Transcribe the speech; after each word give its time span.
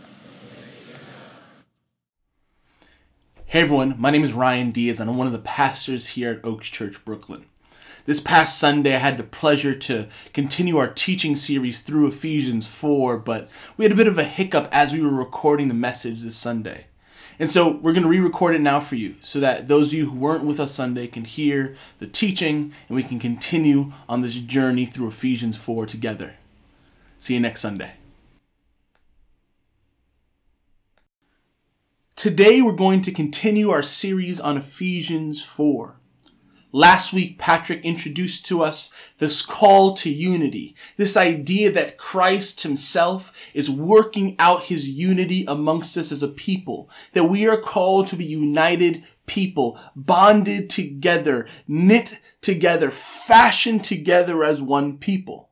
Hey 3.51 3.59
everyone, 3.59 3.95
my 3.97 4.11
name 4.11 4.23
is 4.23 4.31
Ryan 4.31 4.71
Diaz 4.71 5.01
and 5.01 5.09
I'm 5.09 5.17
one 5.17 5.27
of 5.27 5.33
the 5.33 5.39
pastors 5.39 6.07
here 6.07 6.31
at 6.31 6.45
Oaks 6.45 6.69
Church, 6.69 7.03
Brooklyn. 7.03 7.43
This 8.05 8.21
past 8.21 8.57
Sunday, 8.57 8.95
I 8.95 8.99
had 8.99 9.17
the 9.17 9.23
pleasure 9.23 9.75
to 9.75 10.07
continue 10.31 10.77
our 10.77 10.87
teaching 10.87 11.35
series 11.35 11.81
through 11.81 12.07
Ephesians 12.07 12.65
4, 12.65 13.17
but 13.17 13.49
we 13.75 13.83
had 13.83 13.91
a 13.91 13.95
bit 13.97 14.07
of 14.07 14.17
a 14.17 14.23
hiccup 14.23 14.69
as 14.71 14.93
we 14.93 15.01
were 15.01 15.09
recording 15.09 15.67
the 15.67 15.73
message 15.73 16.21
this 16.21 16.37
Sunday. 16.37 16.85
And 17.39 17.51
so 17.51 17.75
we're 17.75 17.91
going 17.91 18.03
to 18.03 18.09
re 18.09 18.21
record 18.21 18.55
it 18.55 18.61
now 18.61 18.79
for 18.79 18.95
you 18.95 19.15
so 19.19 19.41
that 19.41 19.67
those 19.67 19.87
of 19.87 19.95
you 19.95 20.11
who 20.11 20.17
weren't 20.17 20.45
with 20.45 20.61
us 20.61 20.73
Sunday 20.73 21.07
can 21.07 21.25
hear 21.25 21.75
the 21.99 22.07
teaching 22.07 22.71
and 22.87 22.95
we 22.95 23.03
can 23.03 23.19
continue 23.19 23.91
on 24.07 24.21
this 24.21 24.35
journey 24.35 24.85
through 24.85 25.09
Ephesians 25.09 25.57
4 25.57 25.85
together. 25.87 26.35
See 27.19 27.33
you 27.33 27.41
next 27.41 27.59
Sunday. 27.59 27.95
Today 32.21 32.61
we're 32.61 32.73
going 32.73 33.01
to 33.01 33.11
continue 33.11 33.71
our 33.71 33.81
series 33.81 34.39
on 34.39 34.55
Ephesians 34.55 35.43
4. 35.43 35.95
Last 36.71 37.13
week, 37.13 37.39
Patrick 37.39 37.83
introduced 37.83 38.45
to 38.45 38.61
us 38.61 38.91
this 39.17 39.41
call 39.41 39.95
to 39.95 40.09
unity, 40.11 40.75
this 40.97 41.17
idea 41.17 41.71
that 41.71 41.97
Christ 41.97 42.61
himself 42.61 43.33
is 43.55 43.71
working 43.71 44.35
out 44.37 44.65
his 44.65 44.87
unity 44.87 45.45
amongst 45.47 45.97
us 45.97 46.11
as 46.11 46.21
a 46.21 46.27
people, 46.27 46.91
that 47.13 47.23
we 47.23 47.47
are 47.47 47.59
called 47.59 48.05
to 48.09 48.15
be 48.15 48.25
united 48.25 49.03
people, 49.25 49.79
bonded 49.95 50.69
together, 50.69 51.47
knit 51.67 52.19
together, 52.39 52.91
fashioned 52.91 53.83
together 53.83 54.43
as 54.43 54.61
one 54.61 54.99
people 54.99 55.50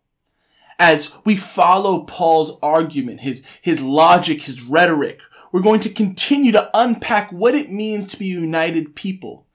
as 0.79 1.11
we 1.25 1.35
follow 1.35 2.03
Paul's 2.03 2.57
argument, 2.63 3.19
his, 3.19 3.43
his 3.61 3.81
logic, 3.81 4.43
his 4.43 4.63
rhetoric, 4.63 5.21
we're 5.51 5.61
going 5.61 5.81
to 5.81 5.89
continue 5.89 6.53
to 6.53 6.69
unpack 6.73 7.31
what 7.31 7.53
it 7.53 7.71
means 7.71 8.07
to 8.07 8.17
be 8.17 8.27
united 8.27 8.95
people. 8.95 9.45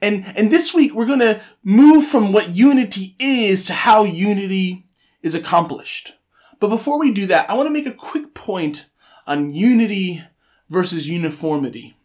And, 0.00 0.32
and 0.36 0.50
this 0.50 0.72
week 0.72 0.94
we're 0.94 1.06
going 1.06 1.18
to 1.20 1.40
move 1.62 2.06
from 2.06 2.32
what 2.32 2.50
unity 2.50 3.14
is 3.18 3.64
to 3.64 3.74
how 3.74 4.04
unity 4.04 4.86
is 5.22 5.34
accomplished. 5.34 6.14
But 6.58 6.68
before 6.68 6.98
we 6.98 7.12
do 7.12 7.26
that, 7.26 7.50
I 7.50 7.54
want 7.54 7.66
to 7.66 7.72
make 7.72 7.86
a 7.86 7.92
quick 7.92 8.32
point 8.32 8.86
on 9.26 9.54
unity 9.54 10.22
versus 10.68 11.08
uniformity. 11.08 11.96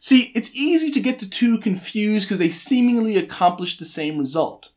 See, 0.00 0.32
it's 0.34 0.54
easy 0.54 0.90
to 0.90 1.00
get 1.00 1.18
the 1.18 1.26
two 1.26 1.58
confused 1.58 2.26
because 2.26 2.38
they 2.38 2.50
seemingly 2.50 3.16
accomplish 3.16 3.78
the 3.78 3.86
same 3.86 4.18
result. 4.18 4.70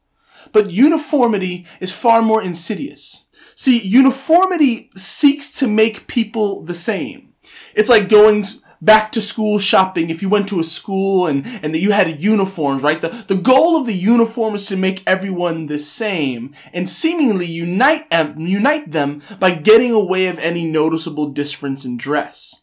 But 0.51 0.71
uniformity 0.71 1.67
is 1.79 1.91
far 1.91 2.21
more 2.21 2.41
insidious. 2.41 3.25
See, 3.55 3.81
uniformity 3.81 4.89
seeks 4.95 5.51
to 5.59 5.67
make 5.67 6.07
people 6.07 6.63
the 6.63 6.75
same. 6.75 7.33
It's 7.75 7.89
like 7.89 8.09
going 8.09 8.45
back 8.81 9.11
to 9.11 9.21
school 9.21 9.59
shopping 9.59 10.09
if 10.09 10.21
you 10.21 10.29
went 10.29 10.49
to 10.49 10.59
a 10.59 10.63
school 10.63 11.27
and, 11.27 11.45
and 11.61 11.73
that 11.73 11.81
you 11.81 11.91
had 11.91 12.19
uniforms, 12.19 12.81
right? 12.81 12.99
The, 12.99 13.09
the 13.09 13.35
goal 13.35 13.77
of 13.77 13.85
the 13.85 13.93
uniform 13.93 14.55
is 14.55 14.65
to 14.67 14.75
make 14.75 15.03
everyone 15.05 15.67
the 15.67 15.79
same 15.79 16.55
and 16.73 16.89
seemingly 16.89 17.45
unite, 17.45 18.11
um, 18.11 18.39
unite 18.39 18.91
them 18.91 19.21
by 19.39 19.51
getting 19.51 19.91
away 19.91 20.27
of 20.27 20.39
any 20.39 20.65
noticeable 20.65 21.29
difference 21.29 21.85
in 21.85 21.97
dress. 21.97 22.61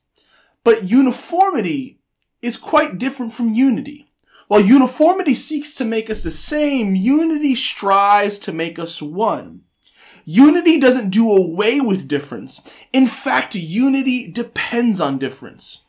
But 0.65 0.84
uniformity 0.84 2.00
is 2.43 2.56
quite 2.56 2.99
different 2.99 3.32
from 3.32 3.55
unity. 3.55 4.10
While 4.49 4.60
uniformity 4.60 5.34
seeks 5.34 5.75
to 5.75 5.84
make 5.84 6.09
us 6.10 6.22
the 6.22 6.31
same, 6.31 6.94
unity 6.94 7.55
strives 7.55 8.38
to 8.41 8.53
make 8.53 8.78
us 8.78 9.00
one. 9.03 9.62
Unity 10.31 10.78
doesn't 10.78 11.09
do 11.09 11.33
away 11.33 11.81
with 11.81 12.06
difference. 12.06 12.61
In 12.93 13.06
fact, 13.06 13.55
unity 13.55 14.31
depends 14.31 15.00
on 15.00 15.16
difference. 15.16 15.84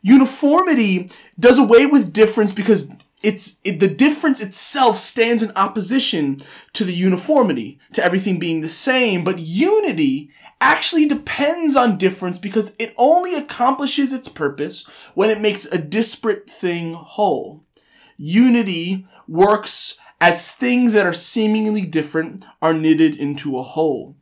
Uniformity 0.00 1.10
does 1.40 1.58
away 1.58 1.86
with 1.86 2.12
difference 2.12 2.52
because 2.52 2.88
it's 3.24 3.58
it, 3.64 3.80
the 3.80 3.88
difference 3.88 4.40
itself 4.40 4.96
stands 4.96 5.42
in 5.42 5.50
opposition 5.56 6.36
to 6.72 6.84
the 6.84 6.92
uniformity, 6.92 7.80
to 7.92 8.04
everything 8.04 8.38
being 8.38 8.60
the 8.60 8.68
same. 8.68 9.24
But 9.24 9.40
unity 9.40 10.30
actually 10.60 11.06
depends 11.06 11.74
on 11.74 11.98
difference 11.98 12.38
because 12.38 12.72
it 12.78 12.94
only 12.96 13.34
accomplishes 13.34 14.12
its 14.12 14.28
purpose 14.28 14.84
when 15.16 15.30
it 15.30 15.40
makes 15.40 15.64
a 15.64 15.78
disparate 15.78 16.48
thing 16.48 16.94
whole. 16.94 17.64
Unity 18.16 19.04
works 19.26 19.98
as 20.20 20.52
things 20.52 20.92
that 20.92 21.06
are 21.06 21.14
seemingly 21.14 21.82
different 21.82 22.44
are 22.60 22.74
knitted 22.74 23.14
into 23.16 23.58
a 23.58 23.62
whole. 23.62 24.16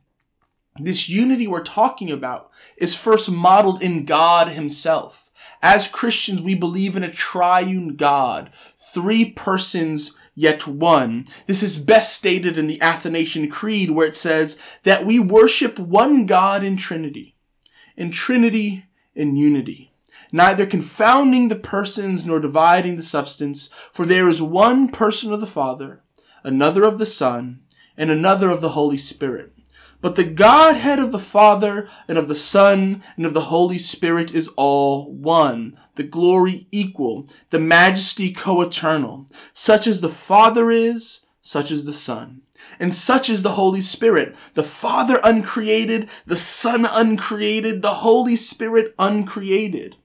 This 0.79 1.09
unity 1.09 1.45
we're 1.45 1.63
talking 1.63 2.09
about 2.09 2.49
is 2.77 2.95
first 2.95 3.29
modeled 3.29 3.83
in 3.83 4.05
God 4.05 4.49
Himself. 4.49 5.29
As 5.61 5.89
Christians, 5.89 6.41
we 6.41 6.55
believe 6.55 6.95
in 6.95 7.03
a 7.03 7.11
triune 7.11 7.97
God, 7.97 8.49
three 8.77 9.31
persons 9.31 10.15
yet 10.35 10.65
one. 10.65 11.27
This 11.47 11.61
is 11.61 11.77
best 11.77 12.13
stated 12.13 12.57
in 12.57 12.67
the 12.67 12.81
Athanasian 12.81 13.49
Creed 13.49 13.91
where 13.91 14.07
it 14.07 14.15
says 14.15 14.57
that 14.83 15.05
we 15.05 15.19
worship 15.19 15.77
one 15.77 16.25
God 16.25 16.63
in 16.63 16.77
Trinity, 16.77 17.35
in 17.97 18.11
Trinity 18.11 18.85
in 19.13 19.35
unity 19.35 19.88
neither 20.31 20.65
confounding 20.65 21.47
the 21.47 21.55
persons 21.55 22.25
nor 22.25 22.39
dividing 22.39 22.95
the 22.95 23.03
substance, 23.03 23.69
for 23.91 24.05
there 24.05 24.29
is 24.29 24.41
one 24.41 24.89
person 24.89 25.33
of 25.33 25.41
the 25.41 25.47
Father, 25.47 26.03
another 26.43 26.83
of 26.83 26.97
the 26.97 27.05
Son, 27.05 27.61
and 27.97 28.09
another 28.09 28.49
of 28.49 28.61
the 28.61 28.69
Holy 28.69 28.97
Spirit. 28.97 29.53
But 30.01 30.15
the 30.15 30.23
Godhead 30.23 30.99
of 30.99 31.11
the 31.11 31.19
Father 31.19 31.89
and 32.07 32.17
of 32.17 32.29
the 32.29 32.35
Son 32.35 33.03
and 33.17 33.25
of 33.25 33.33
the 33.33 33.41
Holy 33.41 33.77
Spirit 33.77 34.33
is 34.33 34.47
all 34.55 35.11
one, 35.11 35.77
the 35.95 36.03
glory 36.03 36.67
equal, 36.71 37.27
the 37.49 37.59
majesty 37.59 38.31
co-eternal. 38.31 39.27
Such 39.53 39.87
as 39.87 39.99
the 39.99 40.09
Father 40.09 40.71
is, 40.71 41.25
such 41.41 41.69
is 41.69 41.83
the 41.83 41.93
Son. 41.93 42.43
And 42.79 42.95
such 42.95 43.29
is 43.29 43.41
the 43.41 43.53
Holy 43.53 43.81
Spirit, 43.81 44.35
the 44.53 44.63
Father 44.63 45.19
uncreated, 45.23 46.09
the 46.25 46.37
Son 46.37 46.85
uncreated, 46.85 47.81
the 47.81 47.95
Holy 47.95 48.35
Spirit 48.37 48.93
uncreated 48.97 49.97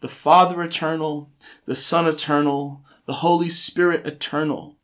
the 0.00 0.08
Father 0.08 0.62
eternal, 0.62 1.30
the 1.66 1.76
Son 1.76 2.06
eternal, 2.06 2.84
the 3.06 3.14
Holy 3.14 3.50
Spirit 3.50 4.06
eternal. 4.06 4.78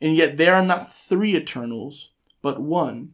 And 0.00 0.16
yet 0.16 0.36
there 0.36 0.54
are 0.54 0.64
not 0.64 0.92
three 0.92 1.36
eternals, 1.36 2.10
but 2.40 2.60
one. 2.60 3.12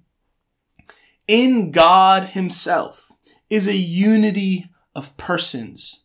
In 1.27 1.71
God 1.71 2.31
Himself 2.31 3.13
is 3.51 3.67
a 3.67 3.77
unity 3.77 4.71
of 4.95 5.17
persons. 5.17 6.01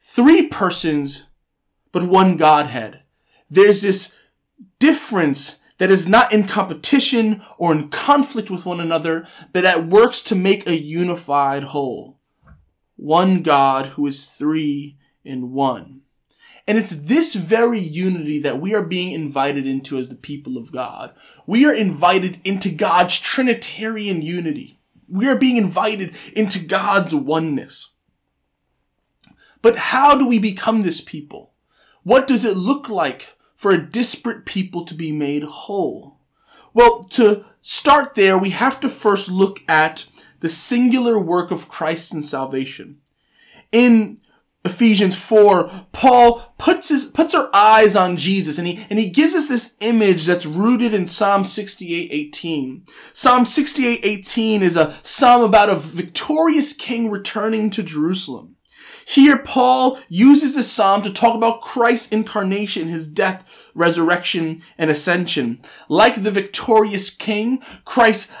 Three 0.00 0.46
persons, 0.48 1.24
but 1.90 2.02
one 2.02 2.36
Godhead. 2.36 3.02
There's 3.48 3.82
this 3.82 4.14
difference 4.78 5.58
that 5.78 5.90
is 5.90 6.06
not 6.06 6.32
in 6.32 6.46
competition 6.46 7.42
or 7.58 7.72
in 7.72 7.88
conflict 7.88 8.50
with 8.50 8.66
one 8.66 8.80
another, 8.80 9.26
but 9.52 9.62
that 9.62 9.86
works 9.86 10.20
to 10.22 10.34
make 10.34 10.66
a 10.66 10.78
unified 10.78 11.64
whole. 11.64 12.18
One 13.02 13.42
God 13.42 13.86
who 13.86 14.06
is 14.06 14.26
three 14.26 14.96
in 15.24 15.50
one. 15.50 16.02
And 16.68 16.78
it's 16.78 16.92
this 16.92 17.34
very 17.34 17.80
unity 17.80 18.38
that 18.38 18.60
we 18.60 18.76
are 18.76 18.84
being 18.84 19.10
invited 19.10 19.66
into 19.66 19.98
as 19.98 20.08
the 20.08 20.14
people 20.14 20.56
of 20.56 20.70
God. 20.70 21.12
We 21.44 21.66
are 21.66 21.74
invited 21.74 22.40
into 22.44 22.70
God's 22.70 23.18
Trinitarian 23.18 24.22
unity. 24.22 24.78
We 25.08 25.28
are 25.28 25.36
being 25.36 25.56
invited 25.56 26.14
into 26.32 26.60
God's 26.60 27.12
oneness. 27.12 27.90
But 29.62 29.76
how 29.76 30.16
do 30.16 30.28
we 30.28 30.38
become 30.38 30.82
this 30.82 31.00
people? 31.00 31.54
What 32.04 32.28
does 32.28 32.44
it 32.44 32.56
look 32.56 32.88
like 32.88 33.34
for 33.56 33.72
a 33.72 33.84
disparate 33.84 34.46
people 34.46 34.84
to 34.84 34.94
be 34.94 35.10
made 35.10 35.42
whole? 35.42 36.20
Well, 36.72 37.02
to 37.10 37.46
start 37.62 38.14
there, 38.14 38.38
we 38.38 38.50
have 38.50 38.78
to 38.78 38.88
first 38.88 39.28
look 39.28 39.58
at 39.66 40.04
the 40.42 40.48
singular 40.48 41.18
work 41.18 41.50
of 41.52 41.68
Christ 41.68 42.12
in 42.12 42.20
salvation. 42.20 42.98
In 43.70 44.18
Ephesians 44.64 45.16
4, 45.16 45.70
Paul 45.92 46.52
puts 46.58 46.88
his, 46.88 47.04
puts 47.04 47.32
our 47.32 47.48
eyes 47.54 47.94
on 47.94 48.16
Jesus 48.16 48.58
and 48.58 48.66
he, 48.66 48.84
and 48.90 48.98
he 48.98 49.08
gives 49.08 49.34
us 49.36 49.48
this 49.48 49.76
image 49.80 50.26
that's 50.26 50.44
rooted 50.44 50.92
in 50.92 51.06
Psalm 51.06 51.44
68, 51.44 52.08
18. 52.10 52.84
Psalm 53.12 53.44
68, 53.44 54.00
18 54.02 54.62
is 54.62 54.76
a 54.76 54.94
psalm 55.04 55.42
about 55.42 55.70
a 55.70 55.76
victorious 55.76 56.72
king 56.72 57.08
returning 57.08 57.70
to 57.70 57.82
Jerusalem. 57.82 58.56
Here, 59.06 59.38
Paul 59.38 59.98
uses 60.08 60.56
this 60.56 60.70
psalm 60.70 61.02
to 61.02 61.10
talk 61.10 61.36
about 61.36 61.60
Christ's 61.60 62.10
incarnation, 62.10 62.88
his 62.88 63.08
death, 63.08 63.44
resurrection, 63.74 64.62
and 64.76 64.90
ascension. 64.90 65.60
Like 65.88 66.22
the 66.22 66.30
victorious 66.30 67.10
king, 67.10 67.62
Christ 67.84 68.32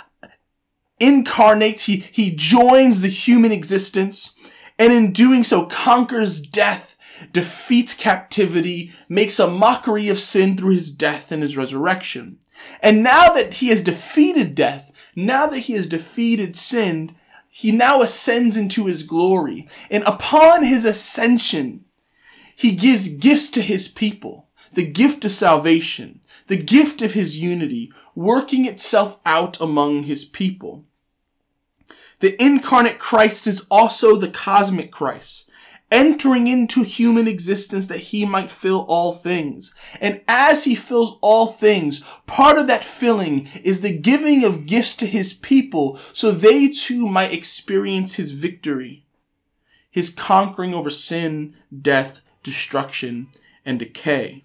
incarnates, 1.02 1.84
he, 1.84 1.96
he 1.96 2.34
joins 2.34 3.00
the 3.00 3.08
human 3.08 3.52
existence, 3.52 4.34
and 4.78 4.92
in 4.92 5.12
doing 5.12 5.42
so 5.42 5.66
conquers 5.66 6.40
death, 6.40 6.96
defeats 7.32 7.94
captivity, 7.94 8.92
makes 9.08 9.38
a 9.38 9.46
mockery 9.46 10.08
of 10.08 10.20
sin 10.20 10.56
through 10.56 10.74
his 10.74 10.90
death 10.90 11.30
and 11.30 11.42
his 11.42 11.56
resurrection. 11.56 12.38
And 12.80 13.02
now 13.02 13.32
that 13.32 13.54
he 13.54 13.68
has 13.68 13.82
defeated 13.82 14.54
death, 14.54 14.92
now 15.14 15.46
that 15.46 15.60
he 15.60 15.74
has 15.74 15.86
defeated 15.86 16.56
sin, 16.56 17.14
he 17.48 17.70
now 17.70 18.00
ascends 18.00 18.56
into 18.56 18.86
his 18.86 19.02
glory. 19.02 19.68
And 19.90 20.02
upon 20.04 20.64
his 20.64 20.84
ascension, 20.84 21.84
he 22.56 22.72
gives 22.72 23.08
gifts 23.08 23.50
to 23.50 23.62
his 23.62 23.88
people. 23.88 24.48
The 24.72 24.86
gift 24.86 25.24
of 25.26 25.32
salvation, 25.32 26.20
the 26.46 26.56
gift 26.56 27.02
of 27.02 27.12
his 27.12 27.36
unity, 27.36 27.92
working 28.14 28.64
itself 28.64 29.18
out 29.26 29.60
among 29.60 30.04
his 30.04 30.24
people. 30.24 30.86
The 32.22 32.40
incarnate 32.40 33.00
Christ 33.00 33.48
is 33.48 33.66
also 33.68 34.14
the 34.14 34.30
cosmic 34.30 34.92
Christ 34.92 35.50
entering 35.90 36.46
into 36.46 36.84
human 36.84 37.26
existence 37.26 37.88
that 37.88 37.98
he 37.98 38.24
might 38.24 38.48
fill 38.48 38.86
all 38.88 39.12
things. 39.12 39.74
And 40.00 40.20
as 40.28 40.62
he 40.62 40.76
fills 40.76 41.18
all 41.20 41.48
things, 41.48 42.00
part 42.26 42.58
of 42.58 42.68
that 42.68 42.84
filling 42.84 43.48
is 43.64 43.80
the 43.80 43.98
giving 43.98 44.44
of 44.44 44.66
gifts 44.66 44.94
to 44.98 45.06
his 45.06 45.32
people 45.32 45.98
so 46.12 46.30
they 46.30 46.68
too 46.68 47.08
might 47.08 47.32
experience 47.32 48.14
his 48.14 48.30
victory, 48.30 49.04
his 49.90 50.08
conquering 50.08 50.72
over 50.72 50.90
sin, 50.90 51.56
death, 51.82 52.20
destruction, 52.44 53.26
and 53.66 53.80
decay. 53.80 54.44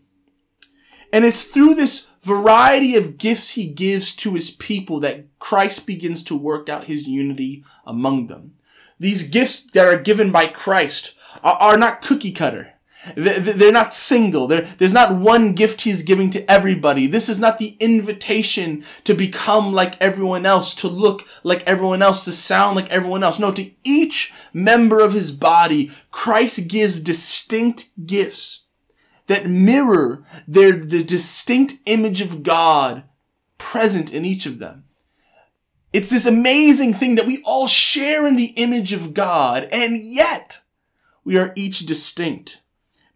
And 1.12 1.25
it's 1.25 1.44
through 1.44 1.75
this 1.75 2.07
variety 2.21 2.95
of 2.95 3.18
gifts 3.18 3.51
he 3.51 3.68
gives 3.68 4.13
to 4.13 4.33
his 4.33 4.50
people 4.50 5.00
that 5.00 5.25
Christ 5.39 5.86
begins 5.86 6.24
to 6.24 6.36
work 6.36 6.68
out 6.68 6.86
his 6.86 7.07
unity 7.07 7.63
among 7.86 8.27
them. 8.27 8.54
These 9.00 9.30
gifts 9.30 9.62
that 9.71 9.88
are 9.88 10.00
given 10.00 10.31
by 10.31 10.48
Christ 10.48 11.13
are, 11.44 11.77
not 11.77 12.01
cookie 12.01 12.31
cutter. 12.31 12.74
They're 13.15 13.71
not 13.71 13.94
single. 13.94 14.48
there's 14.48 14.92
not 14.92 15.15
one 15.15 15.54
gift 15.54 15.81
he's 15.81 16.01
giving 16.01 16.30
to 16.31 16.51
everybody. 16.51 17.07
This 17.07 17.30
is 17.30 17.39
not 17.39 17.59
the 17.59 17.77
invitation 17.80 18.83
to 19.06 19.13
become 19.13 19.71
like 19.71 20.01
everyone 20.01 20.45
else, 20.45 20.74
to 20.75 20.89
look 20.89 21.25
like 21.44 21.63
everyone 21.65 22.01
else, 22.01 22.25
to 22.25 22.33
sound 22.33 22.75
like 22.75 22.89
everyone 22.89 23.24
else. 23.24 23.39
No, 23.39 23.51
to 23.51 23.71
each 23.83 24.33
member 24.51 25.00
of 25.00 25.13
his 25.13 25.31
body, 25.31 25.92
Christ 26.12 26.68
gives 26.68 27.00
distinct 27.00 27.89
gifts 28.06 28.63
that 29.27 29.50
mirror 29.50 30.24
their, 30.47 30.71
the 30.74 31.03
distinct 31.03 31.75
image 31.85 32.21
of 32.21 32.44
God 32.44 33.03
present 33.57 34.12
in 34.12 34.25
each 34.25 34.45
of 34.45 34.59
them. 34.59 34.85
It's 35.94 36.09
this 36.09 36.25
amazing 36.25 36.94
thing 36.94 37.15
that 37.15 37.27
we 37.27 37.41
all 37.44 37.68
share 37.68 38.27
in 38.27 38.35
the 38.35 38.53
image 38.57 38.91
of 38.91 39.13
God, 39.13 39.68
and 39.71 39.97
yet, 39.97 40.62
we 41.24 41.38
are 41.38 41.53
each 41.56 41.85
distinct, 41.85 42.62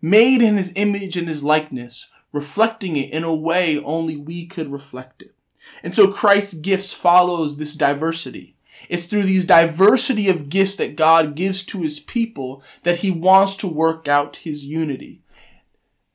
made 0.01 0.41
in 0.41 0.57
his 0.57 0.71
image 0.75 1.17
and 1.17 1.27
his 1.27 1.43
likeness, 1.43 2.07
reflecting 2.31 2.95
it 2.95 3.09
in 3.11 3.23
a 3.23 3.35
way 3.35 3.77
only 3.79 4.15
we 4.15 4.45
could 4.45 4.71
reflect 4.71 5.21
it. 5.21 5.35
And 5.83 5.95
so 5.95 6.11
Christ's 6.11 6.55
gifts 6.55 6.93
follows 6.93 7.57
this 7.57 7.75
diversity. 7.75 8.55
It's 8.89 9.05
through 9.05 9.23
these 9.23 9.45
diversity 9.45 10.27
of 10.29 10.49
gifts 10.49 10.75
that 10.77 10.95
God 10.95 11.35
gives 11.35 11.63
to 11.65 11.81
his 11.81 11.99
people 11.99 12.63
that 12.83 12.97
he 12.97 13.11
wants 13.11 13.55
to 13.57 13.67
work 13.67 14.07
out 14.07 14.37
his 14.37 14.65
unity. 14.65 15.21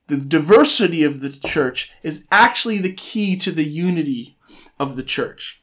The 0.09 0.17
diversity 0.17 1.03
of 1.03 1.21
the 1.21 1.31
church 1.31 1.91
is 2.03 2.25
actually 2.31 2.79
the 2.79 2.93
key 2.93 3.37
to 3.39 3.51
the 3.51 3.65
unity 3.65 4.39
of 4.79 4.97
the 4.97 5.03
church. 5.03 5.63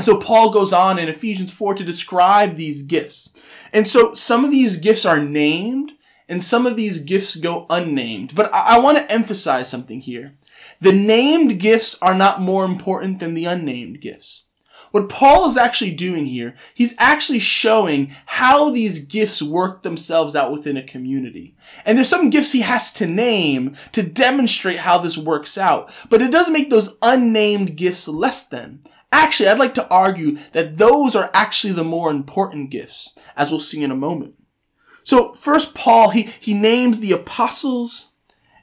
So 0.00 0.18
Paul 0.18 0.50
goes 0.50 0.72
on 0.72 0.98
in 0.98 1.08
Ephesians 1.08 1.52
4 1.52 1.74
to 1.74 1.84
describe 1.84 2.54
these 2.54 2.82
gifts. 2.82 3.30
And 3.72 3.86
so 3.88 4.14
some 4.14 4.44
of 4.44 4.50
these 4.50 4.76
gifts 4.76 5.04
are 5.04 5.20
named 5.20 5.92
and 6.28 6.44
some 6.44 6.66
of 6.66 6.76
these 6.76 6.98
gifts 6.98 7.36
go 7.36 7.66
unnamed. 7.70 8.34
But 8.34 8.52
I, 8.52 8.76
I 8.76 8.78
want 8.78 8.98
to 8.98 9.10
emphasize 9.10 9.68
something 9.68 10.00
here. 10.00 10.36
The 10.80 10.92
named 10.92 11.58
gifts 11.58 11.96
are 12.00 12.14
not 12.14 12.40
more 12.40 12.64
important 12.64 13.18
than 13.18 13.34
the 13.34 13.46
unnamed 13.46 14.00
gifts. 14.00 14.44
What 14.90 15.08
Paul 15.08 15.46
is 15.48 15.56
actually 15.56 15.92
doing 15.92 16.26
here, 16.26 16.54
he's 16.74 16.94
actually 16.98 17.38
showing 17.38 18.14
how 18.26 18.70
these 18.70 19.04
gifts 19.04 19.42
work 19.42 19.82
themselves 19.82 20.34
out 20.34 20.52
within 20.52 20.76
a 20.76 20.82
community. 20.82 21.54
And 21.84 21.96
there's 21.96 22.08
some 22.08 22.30
gifts 22.30 22.52
he 22.52 22.60
has 22.60 22.92
to 22.94 23.06
name 23.06 23.76
to 23.92 24.02
demonstrate 24.02 24.80
how 24.80 24.98
this 24.98 25.18
works 25.18 25.58
out. 25.58 25.92
But 26.08 26.22
it 26.22 26.32
doesn't 26.32 26.52
make 26.52 26.70
those 26.70 26.96
unnamed 27.02 27.76
gifts 27.76 28.08
less 28.08 28.44
than. 28.44 28.80
Actually, 29.10 29.48
I'd 29.48 29.58
like 29.58 29.74
to 29.74 29.88
argue 29.88 30.38
that 30.52 30.76
those 30.76 31.16
are 31.16 31.30
actually 31.32 31.72
the 31.72 31.84
more 31.84 32.10
important 32.10 32.70
gifts, 32.70 33.14
as 33.36 33.50
we'll 33.50 33.60
see 33.60 33.82
in 33.82 33.90
a 33.90 33.96
moment. 33.96 34.34
So, 35.04 35.32
first, 35.32 35.74
Paul, 35.74 36.10
he, 36.10 36.22
he 36.38 36.52
names 36.52 37.00
the 37.00 37.12
apostles 37.12 38.08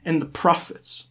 and 0.04 0.20
the 0.20 0.26
prophets. 0.26 1.08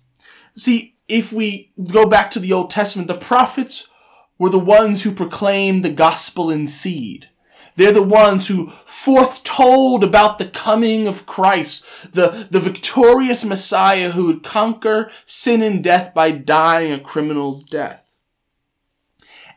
See, 0.56 0.96
if 1.10 1.34
we 1.34 1.74
go 1.92 2.06
back 2.08 2.32
to 2.32 2.40
the 2.40 2.54
Old 2.54 2.70
Testament, 2.70 3.10
the 3.10 3.18
prophets 3.18 3.90
were 4.38 4.50
the 4.50 4.60
ones 4.60 5.04
who 5.04 5.12
proclaimed 5.12 5.84
the 5.84 5.92
gospel 5.92 6.50
in 6.50 6.68
seed. 6.68 7.30
They're 7.76 7.92
the 7.92 8.02
ones 8.02 8.48
who 8.48 8.70
foretold 8.70 10.04
about 10.04 10.38
the 10.38 10.46
coming 10.46 11.08
of 11.08 11.26
Christ, 11.26 11.84
the, 12.14 12.48
the 12.50 12.60
victorious 12.60 13.44
Messiah 13.44 14.12
who 14.12 14.28
would 14.28 14.44
conquer 14.44 15.12
sin 15.26 15.62
and 15.62 15.84
death 15.84 16.14
by 16.14 16.32
dying 16.32 16.94
a 16.94 17.00
criminal's 17.00 17.64
death. 17.64 18.16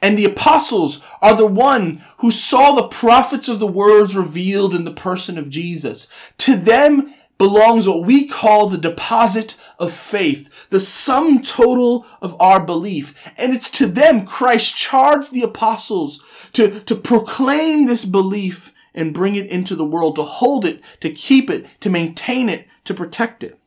And 0.00 0.16
the 0.16 0.24
apostles 0.24 1.00
are 1.20 1.34
the 1.34 1.46
one 1.46 2.02
who 2.18 2.30
saw 2.30 2.72
the 2.72 2.88
prophets 2.88 3.48
of 3.48 3.58
the 3.58 3.66
words 3.66 4.16
revealed 4.16 4.74
in 4.74 4.84
the 4.84 4.92
person 4.92 5.38
of 5.38 5.50
Jesus. 5.50 6.06
To 6.38 6.56
them 6.56 7.12
belongs 7.38 7.86
what 7.86 8.04
we 8.04 8.26
call 8.26 8.66
the 8.66 8.76
deposit 8.76 9.54
of 9.78 9.92
faith, 9.92 10.68
the 10.70 10.80
sum 10.80 11.40
total 11.40 12.04
of 12.20 12.36
our 12.40 12.60
belief. 12.60 13.14
And 13.36 13.54
it's 13.54 13.70
to 13.70 13.86
them 13.86 14.26
Christ 14.26 14.76
charged 14.76 15.32
the 15.32 15.42
apostles 15.42 16.20
to, 16.54 16.80
to 16.80 16.96
proclaim 16.96 17.86
this 17.86 18.04
belief 18.04 18.72
and 18.92 19.14
bring 19.14 19.36
it 19.36 19.46
into 19.46 19.76
the 19.76 19.84
world, 19.84 20.16
to 20.16 20.24
hold 20.24 20.64
it, 20.64 20.82
to 21.00 21.10
keep 21.10 21.48
it, 21.48 21.66
to 21.80 21.88
maintain 21.88 22.48
it, 22.48 22.66
to 22.84 22.92
protect 22.92 23.44
it. 23.44 23.58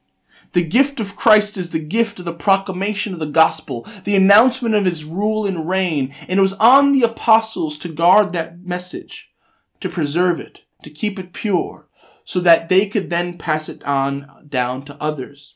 The 0.53 0.63
gift 0.63 0.99
of 0.99 1.15
Christ 1.15 1.57
is 1.57 1.69
the 1.69 1.79
gift 1.79 2.19
of 2.19 2.25
the 2.25 2.33
proclamation 2.33 3.13
of 3.13 3.19
the 3.19 3.25
gospel, 3.25 3.87
the 4.03 4.17
announcement 4.17 4.75
of 4.75 4.83
his 4.83 5.05
rule 5.05 5.45
and 5.45 5.69
reign, 5.69 6.13
and 6.27 6.39
it 6.39 6.41
was 6.41 6.53
on 6.53 6.91
the 6.91 7.03
apostles 7.03 7.77
to 7.77 7.87
guard 7.87 8.33
that 8.33 8.59
message, 8.59 9.31
to 9.79 9.87
preserve 9.87 10.41
it, 10.41 10.63
to 10.83 10.89
keep 10.89 11.17
it 11.17 11.31
pure, 11.31 11.87
so 12.23 12.39
that 12.39 12.69
they 12.69 12.87
could 12.87 13.09
then 13.09 13.37
pass 13.37 13.69
it 13.69 13.83
on 13.83 14.45
down 14.47 14.83
to 14.83 15.01
others. 15.01 15.55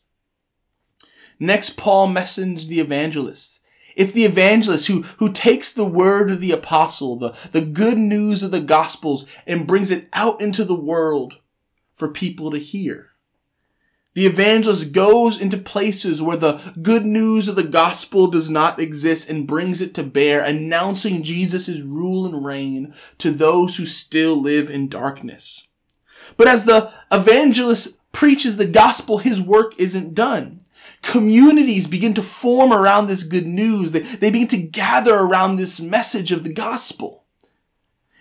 Next, 1.39 1.77
Paul 1.77 2.07
messaged 2.07 2.67
the 2.67 2.79
evangelists. 2.79 3.61
It's 3.95 4.11
the 4.11 4.25
evangelist 4.25 4.87
who, 4.87 5.03
who 5.17 5.31
takes 5.31 5.71
the 5.71 5.85
word 5.85 6.29
of 6.29 6.41
the 6.41 6.51
apostle, 6.51 7.17
the, 7.17 7.33
the 7.51 7.61
good 7.61 7.97
news 7.97 8.43
of 8.43 8.51
the 8.51 8.59
gospels, 8.59 9.25
and 9.47 9.67
brings 9.67 9.89
it 9.89 10.09
out 10.13 10.41
into 10.41 10.65
the 10.65 10.75
world 10.75 11.39
for 11.93 12.09
people 12.09 12.51
to 12.51 12.57
hear. 12.57 13.11
The 14.13 14.25
evangelist 14.25 14.93
goes 14.93 15.39
into 15.39 15.57
places 15.57 16.21
where 16.21 16.37
the 16.37 16.73
good 16.81 17.05
news 17.05 17.49
of 17.49 17.57
the 17.57 17.63
gospel 17.63 18.27
does 18.27 18.49
not 18.49 18.79
exist 18.79 19.29
and 19.29 19.45
brings 19.45 19.81
it 19.81 19.93
to 19.95 20.03
bear, 20.03 20.41
announcing 20.41 21.21
Jesus' 21.21 21.81
rule 21.81 22.25
and 22.25 22.45
reign 22.45 22.93
to 23.17 23.31
those 23.31 23.75
who 23.75 23.85
still 23.85 24.41
live 24.41 24.69
in 24.69 24.87
darkness. 24.87 25.67
But 26.37 26.47
as 26.47 26.65
the 26.65 26.91
evangelist 27.11 27.97
preaches 28.11 28.57
the 28.57 28.65
gospel, 28.65 29.19
his 29.19 29.41
work 29.41 29.73
isn't 29.77 30.13
done. 30.13 30.61
Communities 31.01 31.87
begin 31.87 32.13
to 32.15 32.23
form 32.23 32.73
around 32.73 33.07
this 33.07 33.23
good 33.23 33.45
news. 33.45 33.91
They, 33.91 33.99
they 33.99 34.31
begin 34.31 34.47
to 34.49 34.57
gather 34.57 35.13
around 35.13 35.55
this 35.55 35.79
message 35.79 36.31
of 36.31 36.43
the 36.43 36.53
gospel. 36.53 37.23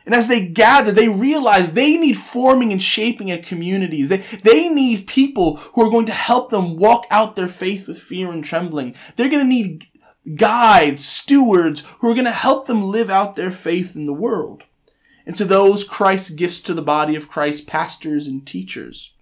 And 0.06 0.14
as 0.14 0.28
they 0.28 0.46
gather, 0.46 0.92
they 0.92 1.08
realize 1.08 1.72
they 1.72 1.96
need 1.96 2.18
forming 2.18 2.72
and 2.72 2.82
shaping 2.82 3.30
at 3.30 3.46
communities. 3.46 4.10
They, 4.10 4.18
they 4.18 4.68
need 4.68 5.06
people 5.06 5.56
who 5.56 5.82
are 5.82 5.90
going 5.90 6.06
to 6.06 6.12
help 6.12 6.50
them 6.50 6.76
walk 6.76 7.06
out 7.10 7.36
their 7.36 7.48
faith 7.48 7.88
with 7.88 7.98
fear 7.98 8.30
and 8.30 8.44
trembling. 8.44 8.94
They're 9.16 9.30
going 9.30 9.44
to 9.44 9.48
need 9.48 9.86
guides, 10.36 11.06
stewards 11.06 11.82
who 12.00 12.10
are 12.10 12.14
going 12.14 12.26
to 12.26 12.32
help 12.32 12.66
them 12.66 12.82
live 12.82 13.08
out 13.08 13.34
their 13.34 13.50
faith 13.50 13.96
in 13.96 14.04
the 14.04 14.12
world. 14.12 14.64
And 15.26 15.36
to 15.36 15.44
those, 15.44 15.84
Christ 15.84 16.36
gifts 16.36 16.60
to 16.60 16.74
the 16.74 16.82
body 16.82 17.16
of 17.16 17.28
Christ, 17.28 17.66
pastors 17.66 18.26
and 18.26 18.46
teachers. 18.46 19.12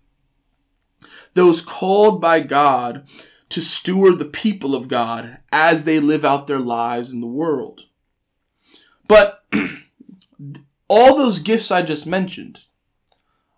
Those 1.35 1.62
called 1.62 2.21
by 2.21 2.40
God 2.40 3.06
to 3.50 3.61
steward 3.61 4.18
the 4.18 4.25
people 4.25 4.75
of 4.75 4.88
God 4.88 5.38
as 5.52 5.85
they 5.85 6.00
live 6.00 6.25
out 6.25 6.47
their 6.47 6.59
lives 6.59 7.12
in 7.12 7.21
the 7.21 7.26
world. 7.26 7.82
But 9.06 9.44
all 10.88 11.16
those 11.16 11.38
gifts 11.38 11.71
I 11.71 11.82
just 11.82 12.06
mentioned 12.06 12.61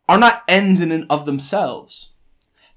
are 0.09 0.19
not 0.19 0.43
ends 0.49 0.81
in 0.81 0.93
and 0.93 1.07
of 1.09 1.27
themselves. 1.27 2.11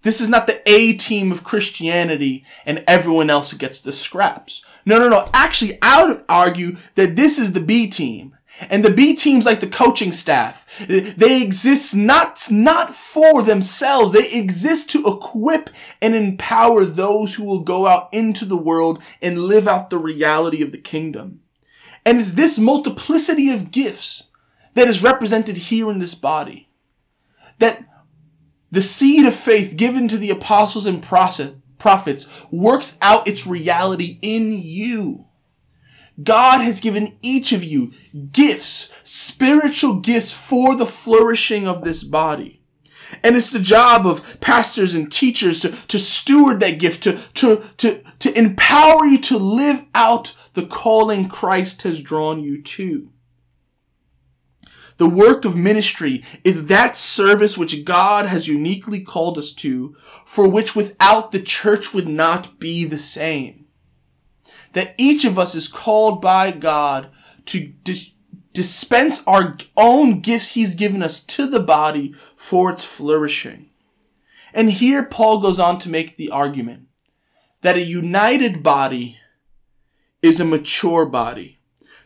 This 0.04 0.22
is 0.22 0.30
not 0.30 0.48
the 0.48 0.62
A 0.70 0.94
team 0.94 1.32
of 1.32 1.44
Christianity 1.44 2.46
and 2.66 2.84
everyone 2.88 3.30
else 3.30 3.52
gets 3.54 3.82
the 3.82 3.92
scraps. 3.92 4.62
No, 4.86 5.00
no, 5.00 5.10
no. 5.10 5.30
Actually, 5.34 5.80
I 5.82 6.06
would 6.06 6.24
argue 6.30 6.78
that 6.96 7.16
this 7.16 7.38
is 7.38 7.54
the 7.54 7.60
B 7.60 7.88
team. 7.88 8.37
And 8.62 8.84
the 8.84 8.90
B 8.90 9.16
teams 9.16 9.46
like 9.46 9.60
the 9.60 9.68
coaching 9.68 10.12
staff. 10.12 10.66
They 10.88 11.42
exist 11.42 11.96
not, 11.96 12.48
not 12.50 12.96
for 12.96 13.44
themselves. 13.44 14.14
They 14.14 14.32
exist 14.32 14.90
to 14.92 15.06
equip 15.06 15.70
and 16.02 16.16
empower 16.16 16.84
those 16.84 17.36
who 17.36 17.44
will 17.44 17.62
go 17.62 17.86
out 17.86 18.10
into 18.12 18.46
the 18.46 18.58
world 18.58 19.04
and 19.22 19.44
live 19.44 19.68
out 19.68 19.90
the 19.90 19.98
reality 19.98 20.64
of 20.64 20.72
the 20.72 20.78
kingdom. 20.78 21.42
And 22.06 22.20
it's 22.20 22.34
this 22.34 22.58
multiplicity 22.58 23.50
of 23.52 23.72
gifts 23.72 24.28
that 24.74 24.88
is 24.88 25.04
represented 25.04 25.58
here 25.58 25.92
in 25.92 26.00
this 26.00 26.16
body. 26.16 26.70
That 27.60 27.84
the 28.72 28.82
seed 28.82 29.26
of 29.26 29.36
faith 29.36 29.78
given 29.78 30.08
to 30.08 30.18
the 30.18 30.30
apostles 30.30 30.86
and 30.86 31.02
prophets 31.04 32.28
works 32.52 32.98
out 33.02 33.28
its 33.28 33.46
reality 33.48 34.20
in 34.22 34.52
you. 34.52 35.26
God 36.22 36.62
has 36.62 36.80
given 36.80 37.18
each 37.22 37.52
of 37.52 37.64
you 37.64 37.92
gifts, 38.32 38.90
spiritual 39.04 40.00
gifts 40.00 40.32
for 40.32 40.76
the 40.76 40.86
flourishing 40.86 41.68
of 41.68 41.84
this 41.84 42.04
body. 42.04 42.62
And 43.24 43.36
it's 43.36 43.52
the 43.52 43.60
job 43.60 44.06
of 44.06 44.40
pastors 44.42 44.94
and 44.94 45.12
teachers 45.12 45.62
to, 45.62 45.70
to 45.70 46.00
steward 46.00 46.60
that 46.60 46.80
gift, 46.80 47.04
to, 47.04 47.18
to, 47.36 47.64
to, 47.78 48.02
to 48.20 48.38
empower 48.38 49.06
you 49.06 49.20
to 49.20 49.38
live 49.38 49.86
out 49.94 50.34
the 50.54 50.66
calling 50.66 51.30
Christ 51.30 51.84
has 51.84 52.02
drawn 52.02 52.42
you 52.42 52.62
to. 52.62 53.12
The 54.98 55.08
work 55.08 55.46
of 55.46 55.56
ministry 55.56 56.24
is 56.44 56.66
that 56.66 56.98
service 56.98 57.58
which 57.58 57.86
God 57.86 58.26
has 58.26 58.48
uniquely 58.48 59.00
called 59.00 59.38
us 59.38 59.54
to, 59.54 59.96
for 60.26 60.50
which 60.50 60.76
without 60.76 61.32
the 61.32 61.42
church 61.42 61.94
would 61.94 62.08
not 62.08 62.60
be 62.60 62.84
the 62.84 62.98
same. 62.98 63.67
That 64.78 64.94
each 65.00 65.26
of 65.26 65.40
us 65.40 65.56
is 65.56 65.68
called 65.68 66.22
by 66.22 66.52
God 66.52 67.10
to 67.48 67.74
dis- 67.84 68.12
dispense 68.54 69.24
our 69.26 69.58
own 69.76 70.20
gifts 70.20 70.52
He's 70.52 70.76
given 70.76 71.02
us 71.02 71.20
to 71.20 71.48
the 71.48 71.60
body 71.60 72.14
for 72.36 72.70
its 72.70 72.84
flourishing. 72.84 73.72
And 74.54 74.70
here 74.70 75.04
Paul 75.04 75.40
goes 75.40 75.60
on 75.60 75.80
to 75.80 75.90
make 75.90 76.16
the 76.16 76.30
argument 76.30 76.90
that 77.62 77.76
a 77.76 77.82
united 77.82 78.62
body 78.62 79.18
is 80.22 80.40
a 80.40 80.46
mature 80.46 81.08
body. 81.08 81.58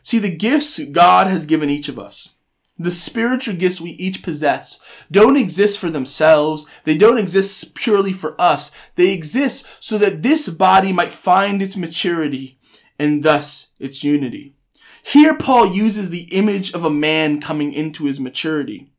See, 0.02 0.18
the 0.18 0.34
gifts 0.34 0.78
God 0.78 1.26
has 1.26 1.44
given 1.44 1.68
each 1.68 1.90
of 1.90 1.98
us 1.98 2.30
the 2.78 2.90
spiritual 2.90 3.54
gifts 3.54 3.82
we 3.82 3.90
each 3.90 4.22
possess 4.22 4.80
don't 5.10 5.36
exist 5.36 5.78
for 5.78 5.90
themselves. 5.90 6.64
They 6.84 6.96
don't 6.96 7.18
exist 7.18 7.74
purely 7.74 8.14
for 8.14 8.34
us. 8.40 8.70
They 8.94 9.10
exist 9.10 9.66
so 9.78 9.98
that 9.98 10.22
this 10.22 10.48
body 10.48 10.90
might 10.90 11.12
find 11.12 11.60
its 11.60 11.76
maturity 11.76 12.58
and 13.02 13.24
thus 13.24 13.68
its 13.80 14.04
unity. 14.04 14.54
Here 15.02 15.34
Paul 15.34 15.66
uses 15.66 16.10
the 16.10 16.32
image 16.32 16.72
of 16.72 16.84
a 16.84 16.90
man 16.90 17.40
coming 17.40 17.72
into 17.72 18.04
his 18.04 18.20
maturity. 18.20 18.92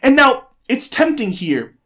And 0.00 0.14
now 0.14 0.50
it's 0.68 0.88
tempting 0.88 1.32
here 1.32 1.76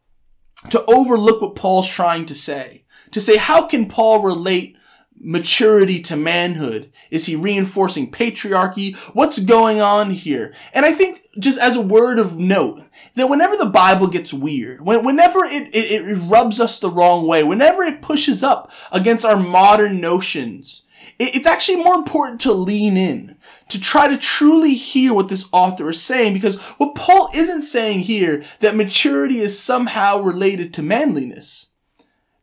to 0.69 0.85
overlook 0.85 1.41
what 1.41 1.57
Paul's 1.57 1.89
trying 1.89 2.27
to 2.27 2.35
say. 2.35 2.85
To 3.13 3.21
say, 3.21 3.39
how 3.39 3.67
can 3.67 3.89
Paul 3.89 4.23
relate 4.23 4.77
maturity 5.19 6.01
to 6.03 6.17
manhood? 6.17 6.93
Is 7.11 7.25
he 7.25 7.37
reinforcing 7.37 8.11
patriarchy? 8.11 8.97
What's 9.15 9.39
going 9.39 9.81
on 9.81 10.11
here? 10.11 10.53
And 10.75 10.85
I 10.85 10.93
think 10.93 11.27
just 11.39 11.59
as 11.59 11.77
a 11.77 11.81
word 11.81 12.19
of 12.19 12.39
note, 12.39 12.83
that 13.15 13.31
whenever 13.31 13.57
the 13.57 13.67
Bible 13.67 14.09
gets 14.09 14.35
weird, 14.35 14.83
when, 14.83 15.05
whenever 15.05 15.39
it, 15.45 15.75
it, 15.75 16.03
it 16.03 16.17
rubs 16.29 16.61
us 16.61 16.79
the 16.79 16.91
wrong 16.91 17.27
way, 17.27 17.43
whenever 17.43 17.83
it 17.83 18.03
pushes 18.03 18.43
up 18.43 18.71
against 18.91 19.25
our 19.25 19.39
modern 19.39 20.01
notions, 20.01 20.82
it's 21.19 21.47
actually 21.47 21.83
more 21.83 21.95
important 21.95 22.41
to 22.43 22.53
lean 22.53 22.97
in, 22.97 23.37
to 23.69 23.81
try 23.81 24.09
to 24.09 24.17
truly 24.17 24.75
hear 24.75 25.15
what 25.15 25.29
this 25.29 25.47
author 25.53 25.91
is 25.91 26.03
saying, 26.03 26.35
because 26.35 26.59
what 26.79 26.95
Paul 26.95 27.31
isn't 27.35 27.63
saying 27.63 28.01
here, 28.01 28.43
that 28.61 28.77
maturity 28.77 29.39
is 29.39 29.59
somehow 29.59 30.21
related 30.21 30.75
to 30.75 30.83
manliness 30.83 31.69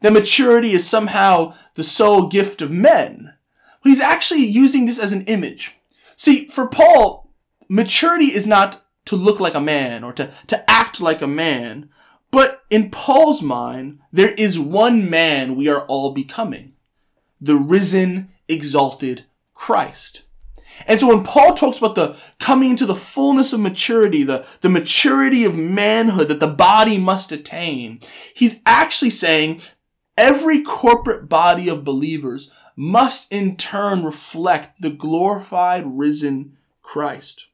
that 0.02 0.14
maturity 0.14 0.72
is 0.72 0.88
somehow 0.88 1.54
the 1.76 1.84
sole 1.84 2.28
gift 2.28 2.62
of 2.62 2.72
men. 2.72 3.34
He's 3.84 4.00
actually 4.00 4.46
using 4.46 4.86
this 4.86 5.00
as 5.00 5.12
an 5.12 5.24
image. 5.24 5.76
See, 6.16 6.48
for 6.48 6.68
Paul, 6.68 7.30
maturity 7.68 8.34
is 8.34 8.48
not 8.48 8.86
to 9.06 9.16
look 9.16 9.40
like 9.40 9.56
a 9.56 9.62
man 9.62 10.04
or 10.04 10.14
to, 10.14 10.32
to 10.48 10.70
act 10.70 11.02
like 11.02 11.22
a 11.22 11.28
man. 11.28 11.90
But 12.32 12.64
in 12.70 12.92
Paul's 12.92 13.42
mind, 13.42 14.00
there 14.12 14.34
is 14.34 14.60
one 14.60 15.10
man 15.10 15.56
we 15.56 15.68
are 15.68 15.86
all 15.86 16.14
becoming. 16.14 16.74
The 17.42 17.56
risen, 17.56 18.30
exalted 18.50 19.26
Christ. 19.54 20.24
And 20.86 21.00
so 21.00 21.08
when 21.08 21.24
Paul 21.24 21.54
talks 21.54 21.78
about 21.78 21.96
the 21.96 22.16
coming 22.40 22.72
into 22.72 22.86
the 22.86 22.96
fullness 22.96 23.54
of 23.54 23.60
maturity, 23.60 24.24
the, 24.24 24.46
the 24.62 24.70
maturity 24.70 25.44
of 25.44 25.58
manhood 25.58 26.30
that 26.30 26.40
the 26.40 26.48
body 26.48 26.98
must 26.98 27.32
attain, 27.32 28.00
he's 28.34 28.62
actually 28.66 29.10
saying 29.10 29.62
Every 30.20 30.62
corporate 30.64 31.30
body 31.30 31.70
of 31.70 31.86
believers 31.86 32.52
must 32.76 33.32
in 33.32 33.56
turn 33.56 34.04
reflect 34.04 34.82
the 34.82 34.90
glorified 34.90 35.98
risen 35.98 36.58
Christ. 36.82 37.48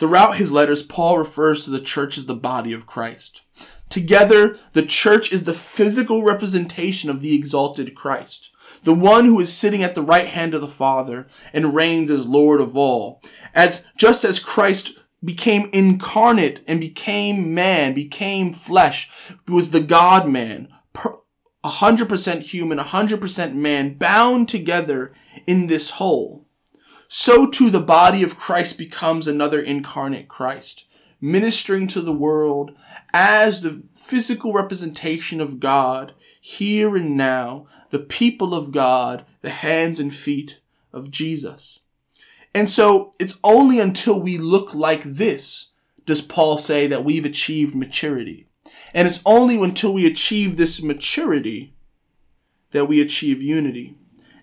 Throughout 0.00 0.38
his 0.38 0.50
letters, 0.50 0.82
Paul 0.82 1.18
refers 1.18 1.64
to 1.64 1.70
the 1.70 1.78
church 1.78 2.16
as 2.16 2.24
the 2.24 2.34
body 2.34 2.72
of 2.72 2.86
Christ. 2.86 3.42
Together, 3.90 4.56
the 4.72 4.82
church 4.82 5.30
is 5.30 5.44
the 5.44 5.52
physical 5.52 6.24
representation 6.24 7.10
of 7.10 7.20
the 7.20 7.34
exalted 7.34 7.94
Christ, 7.94 8.48
the 8.82 8.94
one 8.94 9.26
who 9.26 9.38
is 9.40 9.52
sitting 9.52 9.82
at 9.82 9.94
the 9.94 10.00
right 10.00 10.28
hand 10.28 10.54
of 10.54 10.62
the 10.62 10.68
Father 10.68 11.26
and 11.52 11.74
reigns 11.74 12.10
as 12.10 12.26
Lord 12.26 12.62
of 12.62 12.78
all. 12.78 13.20
As 13.54 13.84
just 13.94 14.24
as 14.24 14.38
Christ 14.38 14.92
became 15.22 15.68
incarnate 15.70 16.60
and 16.66 16.80
became 16.80 17.52
man, 17.52 17.92
became 17.92 18.54
flesh, 18.54 19.10
was 19.46 19.70
the 19.70 19.80
God 19.80 20.26
man, 20.26 20.68
100% 21.62 22.40
human, 22.40 22.78
100% 22.78 23.54
man, 23.54 23.98
bound 23.98 24.48
together 24.48 25.12
in 25.46 25.66
this 25.66 25.90
whole. 25.90 26.46
So 27.12 27.48
too 27.48 27.70
the 27.70 27.80
body 27.80 28.22
of 28.22 28.38
Christ 28.38 28.78
becomes 28.78 29.26
another 29.26 29.60
incarnate 29.60 30.28
Christ, 30.28 30.84
ministering 31.20 31.88
to 31.88 32.00
the 32.00 32.12
world 32.12 32.70
as 33.12 33.62
the 33.62 33.82
physical 33.92 34.52
representation 34.52 35.40
of 35.40 35.58
God 35.58 36.14
here 36.40 36.94
and 36.94 37.16
now, 37.16 37.66
the 37.90 37.98
people 37.98 38.54
of 38.54 38.70
God, 38.70 39.26
the 39.42 39.50
hands 39.50 39.98
and 39.98 40.14
feet 40.14 40.60
of 40.92 41.10
Jesus. 41.10 41.80
And 42.54 42.70
so 42.70 43.10
it's 43.18 43.36
only 43.42 43.80
until 43.80 44.20
we 44.20 44.38
look 44.38 44.72
like 44.72 45.02
this 45.02 45.70
does 46.06 46.22
Paul 46.22 46.58
say 46.58 46.86
that 46.86 47.04
we've 47.04 47.24
achieved 47.24 47.74
maturity. 47.74 48.46
And 48.94 49.08
it's 49.08 49.20
only 49.26 49.60
until 49.60 49.92
we 49.92 50.06
achieve 50.06 50.56
this 50.56 50.80
maturity 50.80 51.74
that 52.70 52.86
we 52.86 53.00
achieve 53.00 53.42
unity. 53.42 53.96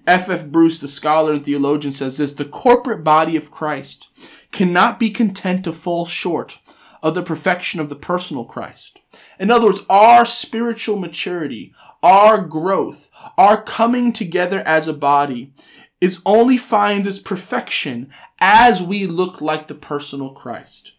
F. 0.07 0.29
F. 0.29 0.45
Bruce, 0.45 0.79
the 0.79 0.87
scholar 0.87 1.33
and 1.33 1.43
theologian, 1.43 1.91
says 1.91 2.17
this 2.17 2.33
The 2.33 2.45
corporate 2.45 3.03
body 3.03 3.35
of 3.35 3.51
Christ 3.51 4.07
cannot 4.51 4.99
be 4.99 5.09
content 5.09 5.65
to 5.65 5.73
fall 5.73 6.05
short 6.05 6.59
of 7.03 7.13
the 7.13 7.21
perfection 7.21 7.79
of 7.79 7.89
the 7.89 7.95
personal 7.95 8.45
Christ. 8.45 8.99
In 9.37 9.51
other 9.51 9.67
words, 9.67 9.81
our 9.89 10.25
spiritual 10.25 10.97
maturity, 10.97 11.73
our 12.01 12.41
growth, 12.41 13.09
our 13.37 13.61
coming 13.61 14.13
together 14.13 14.61
as 14.65 14.87
a 14.87 14.93
body 14.93 15.53
is 15.99 16.21
only 16.25 16.57
finds 16.57 17.07
its 17.07 17.19
perfection 17.19 18.09
as 18.39 18.81
we 18.81 19.05
look 19.07 19.41
like 19.41 19.67
the 19.67 19.75
personal 19.75 20.31
Christ. 20.31 20.93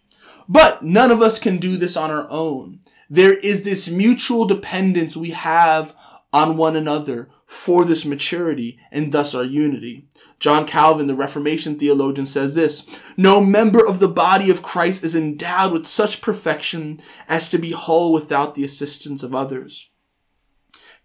But 0.49 0.85
none 0.85 1.11
of 1.11 1.23
us 1.23 1.39
can 1.39 1.59
do 1.59 1.77
this 1.77 1.97
on 1.97 2.11
our 2.11 2.27
own. 2.31 2.81
There 3.09 3.37
is 3.39 3.63
this 3.63 3.89
mutual 3.89 4.45
dependence 4.45 5.17
we 5.17 5.31
have 5.31 5.95
on 6.33 6.57
one 6.57 6.77
another 6.77 7.31
for 7.49 7.87
this 7.87 8.05
maturity 8.05 8.79
and 8.93 9.11
thus 9.11 9.35
our 9.35 9.43
unity. 9.43 10.07
John 10.39 10.67
Calvin, 10.67 11.07
the 11.07 11.15
Reformation 11.15 11.79
theologian, 11.79 12.27
says 12.27 12.55
this 12.55 12.87
No 13.17 13.41
member 13.41 13.85
of 13.85 14.01
the 14.01 14.07
body 14.07 14.51
of 14.51 14.63
Christ 14.63 15.03
is 15.03 15.15
endowed 15.15 15.73
with 15.73 15.87
such 15.87 16.21
perfection 16.21 17.01
as 17.27 17.49
to 17.49 17.57
be 17.57 17.71
whole 17.71 18.13
without 18.13 18.53
the 18.53 18.65
assistance 18.65 19.23
of 19.23 19.35
others. 19.35 19.89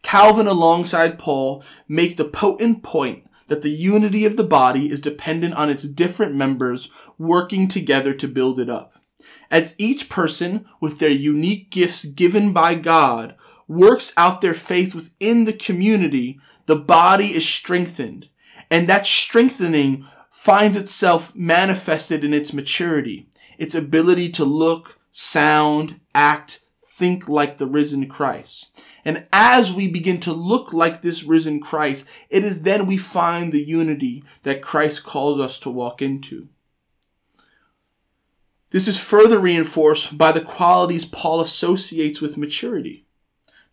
Calvin, 0.01 0.45
alongside 0.45 1.17
Paul, 1.17 1.63
make 1.87 2.17
the 2.17 2.25
potent 2.25 2.83
point 2.83 3.25
that 3.47 3.61
the 3.61 3.69
unity 3.69 4.25
of 4.25 4.35
the 4.35 4.43
body 4.43 4.91
is 4.91 4.99
dependent 4.99 5.53
on 5.53 5.69
its 5.69 5.83
different 5.83 6.35
members 6.35 6.89
working 7.17 7.69
together 7.69 8.13
to 8.15 8.27
build 8.27 8.59
it 8.59 8.69
up. 8.69 8.91
As 9.49 9.75
each 9.77 10.09
person, 10.09 10.65
with 10.81 10.99
their 10.99 11.09
unique 11.09 11.69
gifts 11.69 12.03
given 12.03 12.51
by 12.51 12.75
God, 12.75 13.35
works 13.67 14.13
out 14.17 14.41
their 14.41 14.53
faith 14.53 14.93
within 14.93 15.45
the 15.45 15.53
community, 15.53 16.39
the 16.65 16.75
body 16.75 17.35
is 17.35 17.47
strengthened. 17.47 18.29
And 18.69 18.87
that 18.89 19.05
strengthening 19.05 20.05
finds 20.29 20.75
itself 20.77 21.35
manifested 21.35 22.23
in 22.23 22.33
its 22.33 22.53
maturity, 22.53 23.29
its 23.57 23.75
ability 23.75 24.29
to 24.29 24.43
look, 24.43 24.99
sound, 25.11 25.99
act, 26.13 26.61
think 26.81 27.27
like 27.27 27.57
the 27.57 27.65
risen 27.65 28.07
Christ. 28.07 28.81
And 29.05 29.25
as 29.33 29.73
we 29.73 29.87
begin 29.87 30.19
to 30.21 30.33
look 30.33 30.73
like 30.73 31.01
this 31.01 31.23
risen 31.23 31.59
Christ, 31.59 32.07
it 32.29 32.43
is 32.43 32.61
then 32.61 32.85
we 32.85 32.97
find 32.97 33.51
the 33.51 33.63
unity 33.63 34.23
that 34.43 34.61
Christ 34.61 35.03
calls 35.03 35.39
us 35.39 35.59
to 35.59 35.69
walk 35.69 36.01
into. 36.01 36.49
This 38.71 38.87
is 38.87 38.99
further 38.99 39.39
reinforced 39.39 40.17
by 40.17 40.31
the 40.31 40.41
qualities 40.41 41.05
Paul 41.05 41.41
associates 41.41 42.21
with 42.21 42.37
maturity 42.37 43.02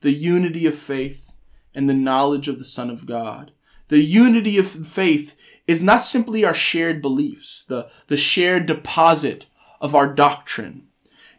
the 0.01 0.13
unity 0.13 0.67
of 0.67 0.75
faith 0.75 1.33
and 1.75 1.89
the 1.89 1.95
knowledge 1.95 2.49
of 2.49 2.59
the 2.59 2.65
Son 2.65 2.91
of 2.91 3.07
God. 3.07 3.53
The 3.89 4.03
unity 4.03 4.57
of 4.57 4.69
faith 4.69 5.35
is 5.67 5.83
not 5.83 6.03
simply 6.03 6.45
our 6.45 6.55
shared 6.55 7.03
beliefs, 7.03 7.65
the, 7.69 7.89
the 8.07 8.17
shared 8.17 8.67
deposit 8.67 9.47
of 9.81 9.95
our 9.95 10.13
doctrine. 10.13 10.87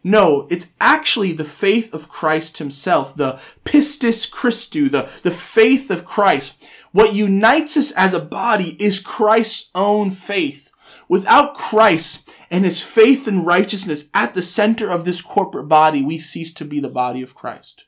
No, 0.04 0.48
it's 0.50 0.72
actually 0.80 1.32
the 1.32 1.46
faith 1.46 1.94
of 1.94 2.10
Christ 2.10 2.58
himself, 2.58 3.16
the 3.16 3.40
pistis 3.64 4.30
Christou, 4.30 4.90
the, 4.90 5.10
the 5.22 5.32
faith 5.32 5.92
of 5.92 6.06
Christ. 6.06 6.56
What 6.92 7.14
unites 7.14 7.78
us 7.78 7.92
as 7.92 8.14
a 8.14 8.20
body 8.20 8.76
is 8.84 9.00
Christ's 9.00 9.70
own 9.76 10.12
faith. 10.12 10.72
Without 11.08 11.54
Christ 11.54 12.34
and 12.50 12.66
his 12.66 12.82
faith 12.82 13.28
and 13.28 13.46
righteousness 13.46 14.10
at 14.14 14.34
the 14.34 14.42
center 14.42 14.90
of 14.90 15.06
this 15.06 15.22
corporate 15.22 15.68
body, 15.68 16.02
we 16.02 16.18
cease 16.18 16.54
to 16.54 16.66
be 16.66 16.80
the 16.80 16.90
body 16.90 17.22
of 17.22 17.36
Christ. 17.36 17.86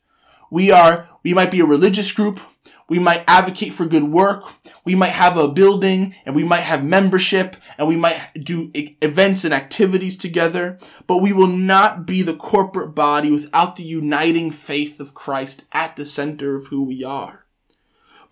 We 0.53 0.69
are, 0.69 1.09
we 1.23 1.33
might 1.33 1.49
be 1.49 1.61
a 1.61 1.65
religious 1.65 2.11
group. 2.11 2.39
We 2.87 2.99
might 2.99 3.23
advocate 3.27 3.73
for 3.73 3.87
good 3.87 4.03
work. 4.03 4.43
We 4.85 4.93
might 4.93 5.13
have 5.13 5.35
a 5.35 5.47
building 5.47 6.13
and 6.27 6.35
we 6.35 6.43
might 6.43 6.59
have 6.59 6.83
membership 6.83 7.55
and 7.79 7.87
we 7.87 7.95
might 7.95 8.19
do 8.35 8.69
events 8.75 9.43
and 9.45 9.51
activities 9.51 10.15
together, 10.15 10.77
but 11.07 11.23
we 11.23 11.33
will 11.33 11.47
not 11.47 12.05
be 12.05 12.21
the 12.21 12.35
corporate 12.35 12.93
body 12.93 13.31
without 13.31 13.77
the 13.77 13.83
uniting 13.83 14.51
faith 14.51 14.99
of 14.99 15.15
Christ 15.15 15.63
at 15.71 15.95
the 15.95 16.05
center 16.05 16.55
of 16.55 16.67
who 16.67 16.83
we 16.83 17.03
are. 17.03 17.47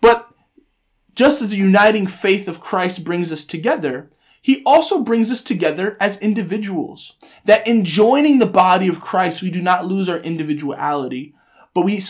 But 0.00 0.32
just 1.16 1.42
as 1.42 1.50
the 1.50 1.56
uniting 1.56 2.06
faith 2.06 2.46
of 2.46 2.60
Christ 2.60 3.02
brings 3.02 3.32
us 3.32 3.44
together, 3.44 4.10
he 4.40 4.62
also 4.64 5.02
brings 5.02 5.32
us 5.32 5.42
together 5.42 5.96
as 5.98 6.18
individuals. 6.18 7.14
That 7.46 7.66
in 7.66 7.84
joining 7.84 8.38
the 8.38 8.46
body 8.46 8.86
of 8.86 9.00
Christ, 9.00 9.42
we 9.42 9.50
do 9.50 9.60
not 9.60 9.86
lose 9.86 10.08
our 10.08 10.18
individuality, 10.18 11.34
but 11.74 11.84
we 11.84 12.02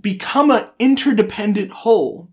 become 0.00 0.50
an 0.50 0.68
interdependent 0.78 1.70
whole. 1.70 2.28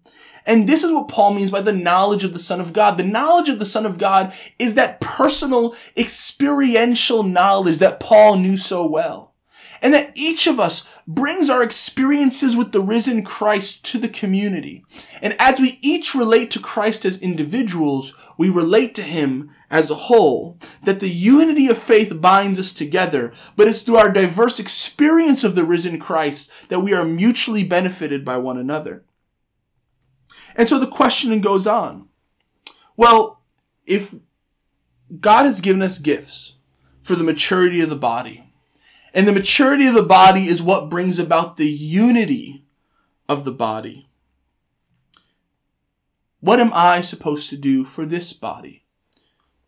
And 0.46 0.68
this 0.68 0.84
is 0.84 0.92
what 0.92 1.08
Paul 1.08 1.34
means 1.34 1.52
by 1.52 1.62
the 1.62 1.72
knowledge 1.72 2.24
of 2.24 2.34
the 2.34 2.40
Son 2.40 2.60
of 2.60 2.74
God. 2.74 2.98
The 2.98 3.04
knowledge 3.04 3.48
of 3.48 3.60
the 3.60 3.66
Son 3.66 3.86
of 3.86 3.98
God 3.98 4.34
is 4.60 4.76
that 4.76 5.00
personal, 5.00 5.76
experiential 5.96 7.24
knowledge 7.24 7.78
that 7.78 8.02
Paul 8.02 8.36
knew 8.38 8.58
so 8.58 8.86
well 8.86 9.34
and 9.84 9.94
that 9.94 10.12
each 10.16 10.48
of 10.48 10.60
us 10.60 10.86
brings 11.06 11.50
our 11.50 11.62
experiences 11.62 12.56
with 12.56 12.72
the 12.72 12.82
risen 12.82 13.24
Christ 13.24 13.84
to 13.84 14.00
the 14.00 14.08
community. 14.08 14.86
And 15.22 15.36
as 15.38 15.60
we 15.60 15.78
each 15.82 16.16
relate 16.16 16.50
to 16.52 16.60
Christ 16.60 17.04
as 17.04 17.22
individuals, 17.22 18.14
we 18.38 18.50
relate 18.50 18.96
to 18.96 19.04
him 19.04 19.52
as 19.74 19.90
a 19.90 19.96
whole. 19.96 20.60
That 20.84 21.00
the 21.00 21.10
unity 21.10 21.68
of 21.68 21.78
faith 21.78 22.22
binds 22.22 22.60
us 22.60 22.72
together, 22.72 23.34
but 23.58 23.68
it's 23.68 23.82
through 23.82 23.98
our 23.98 24.12
diverse 24.12 24.60
experience 24.60 25.44
of 25.44 25.56
the 25.56 25.66
risen 25.66 26.00
Christ 26.00 26.50
that 26.70 26.82
we 26.82 26.94
are 26.94 27.04
mutually 27.04 27.64
benefited 27.64 28.24
by 28.24 28.38
one 28.38 28.58
another. 28.58 29.04
And 30.56 30.70
so 30.70 30.78
the 30.78 30.88
question 30.88 31.42
goes 31.42 31.66
on. 31.66 32.08
Well, 32.96 33.42
if 33.88 34.14
God 35.20 35.46
has 35.46 35.60
given 35.60 35.82
us 35.82 35.98
gifts 35.98 36.58
for 37.02 37.16
the 37.16 37.24
maturity 37.24 37.82
of 37.82 37.90
the 37.90 37.96
body, 37.96 38.54
and 39.12 39.28
the 39.28 39.34
maturity 39.34 39.88
of 39.88 39.96
the 39.96 40.04
body 40.04 40.48
is 40.48 40.62
what 40.62 40.90
brings 40.90 41.18
about 41.18 41.58
the 41.58 41.70
unity 41.70 42.66
of 43.28 43.44
the 43.44 43.52
body. 43.52 44.08
What 46.40 46.60
am 46.60 46.72
I 46.74 47.02
supposed 47.02 47.50
to 47.50 47.58
do 47.58 47.86
for 47.86 48.06
this 48.06 48.34
body? 48.34 48.83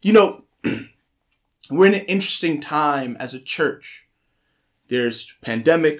You 0.05 0.13
know, 0.13 0.43
we're 1.71 1.87
in 1.87 1.95
an 1.95 2.05
interesting 2.05 2.61
time 2.61 3.17
as 3.19 3.33
a 3.33 3.39
church. 3.39 4.05
There's 4.87 5.33
pandemic, 5.41 5.99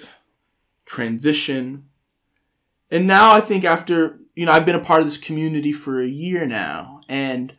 transition, 0.84 1.86
and 2.88 3.08
now 3.08 3.32
I 3.32 3.40
think 3.40 3.64
after, 3.64 4.20
you 4.36 4.46
know, 4.46 4.52
I've 4.52 4.64
been 4.64 4.76
a 4.76 4.80
part 4.80 5.00
of 5.00 5.08
this 5.08 5.16
community 5.16 5.72
for 5.72 6.00
a 6.00 6.06
year 6.06 6.46
now, 6.46 7.00
and 7.08 7.56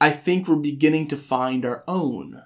I 0.00 0.10
think 0.10 0.46
we're 0.46 0.54
beginning 0.54 1.08
to 1.08 1.16
find 1.16 1.64
our 1.64 1.82
own. 1.88 2.40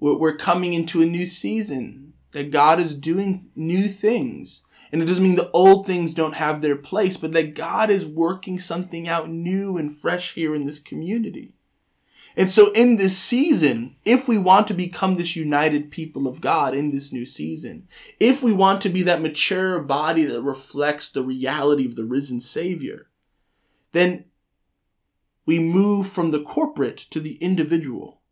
We're 0.00 0.36
coming 0.36 0.72
into 0.72 1.02
a 1.02 1.06
new 1.06 1.26
season 1.26 2.14
that 2.32 2.50
God 2.50 2.80
is 2.80 2.92
doing 2.96 3.52
new 3.54 3.86
things. 3.86 4.64
And 4.90 5.00
it 5.00 5.04
doesn't 5.04 5.22
mean 5.22 5.36
the 5.36 5.52
old 5.52 5.86
things 5.86 6.14
don't 6.14 6.34
have 6.34 6.60
their 6.60 6.74
place, 6.74 7.16
but 7.16 7.30
that 7.34 7.54
God 7.54 7.88
is 7.88 8.04
working 8.04 8.58
something 8.58 9.08
out 9.08 9.30
new 9.30 9.76
and 9.76 9.96
fresh 9.96 10.34
here 10.34 10.56
in 10.56 10.66
this 10.66 10.80
community. 10.80 11.54
And 12.40 12.50
so 12.50 12.72
in 12.72 12.96
this 12.96 13.18
season, 13.18 13.90
if 14.06 14.26
we 14.26 14.38
want 14.38 14.66
to 14.68 14.72
become 14.72 15.16
this 15.16 15.36
united 15.36 15.90
people 15.90 16.26
of 16.26 16.40
God 16.40 16.74
in 16.74 16.90
this 16.90 17.12
new 17.12 17.26
season, 17.26 17.86
if 18.18 18.42
we 18.42 18.50
want 18.50 18.80
to 18.80 18.88
be 18.88 19.02
that 19.02 19.20
mature 19.20 19.78
body 19.82 20.24
that 20.24 20.40
reflects 20.40 21.10
the 21.10 21.22
reality 21.22 21.84
of 21.84 21.96
the 21.96 22.06
risen 22.06 22.40
Savior, 22.40 23.08
then 23.92 24.24
we 25.44 25.58
move 25.58 26.08
from 26.08 26.30
the 26.30 26.40
corporate 26.40 26.96
to 27.10 27.20
the 27.20 27.34
individual. 27.42 28.22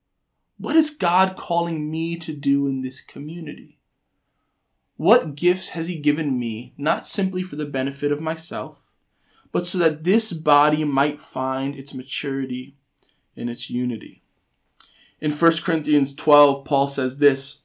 What 0.57 0.75
is 0.75 0.89
God 0.89 1.37
calling 1.37 1.91
me 1.91 2.17
to 2.17 2.33
do 2.33 2.67
in 2.67 2.81
this 2.81 3.03
community? 3.03 3.79
What 4.97 5.35
gifts 5.35 5.69
has 5.71 5.87
He 5.87 5.97
given 5.97 6.39
me, 6.39 6.73
not 6.79 7.07
simply 7.07 7.43
for 7.43 7.57
the 7.57 7.67
benefit 7.67 8.11
of 8.11 8.23
myself, 8.23 8.91
but 9.53 9.67
so 9.67 9.77
that 9.77 10.05
this 10.05 10.33
body 10.33 10.83
might 10.83 11.21
find 11.21 11.77
its 11.77 11.93
maturity 11.93 12.78
and 13.39 13.49
its 13.49 13.71
unity? 13.71 14.23
In 15.21 15.31
1 15.33 15.53
Corinthians 15.65 16.15
12, 16.15 16.65
Paul 16.65 16.89
says 16.89 17.19
this 17.19 17.61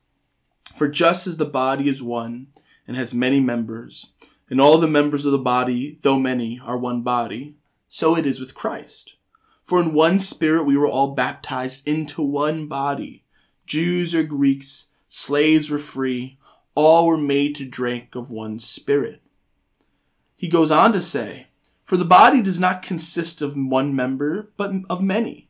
For 0.76 0.88
just 0.88 1.28
as 1.28 1.38
the 1.38 1.46
body 1.46 1.88
is 1.88 2.02
one 2.02 2.48
and 2.88 2.98
has 2.98 3.14
many 3.14 3.40
members, 3.40 4.08
and 4.50 4.62
all 4.62 4.78
the 4.78 4.88
members 4.88 5.26
of 5.26 5.32
the 5.32 5.38
body, 5.38 6.00
though 6.02 6.18
many, 6.18 6.60
are 6.64 6.78
one 6.78 7.02
body, 7.02 7.56
so 7.88 8.16
it 8.16 8.26
is 8.26 8.40
with 8.40 8.56
Christ. 8.56 9.16
For 9.64 9.82
in 9.82 9.94
one 9.94 10.20
spirit 10.20 10.64
we 10.64 10.78
were 10.78 10.88
all 10.88 11.14
baptized 11.14 11.88
into 11.88 12.22
one 12.22 12.68
body. 12.68 13.24
Jews 13.66 14.14
or 14.14 14.24
Greeks, 14.24 14.88
slaves 15.08 15.72
or 15.72 15.78
free, 15.78 16.38
all 16.76 17.08
were 17.08 17.18
made 17.18 17.56
to 17.56 17.66
drink 17.66 18.16
of 18.16 18.32
one 18.32 18.60
spirit. 18.60 19.22
He 20.36 20.48
goes 20.48 20.72
on 20.72 20.92
to 20.94 21.02
say, 21.02 21.48
For 21.84 21.96
the 21.96 22.04
body 22.04 22.42
does 22.42 22.60
not 22.60 22.82
consist 22.82 23.42
of 23.42 23.56
one 23.56 23.96
member, 23.96 24.52
but 24.58 24.74
of 24.90 25.02
many. 25.02 25.50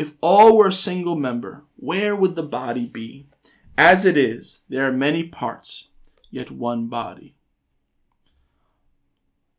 If 0.00 0.14
all 0.22 0.56
were 0.56 0.68
a 0.68 0.72
single 0.72 1.14
member, 1.14 1.64
where 1.76 2.16
would 2.16 2.34
the 2.34 2.42
body 2.42 2.86
be? 2.86 3.26
As 3.76 4.06
it 4.06 4.16
is, 4.16 4.62
there 4.66 4.88
are 4.88 4.92
many 4.92 5.24
parts, 5.24 5.88
yet 6.30 6.50
one 6.50 6.86
body. 6.86 7.34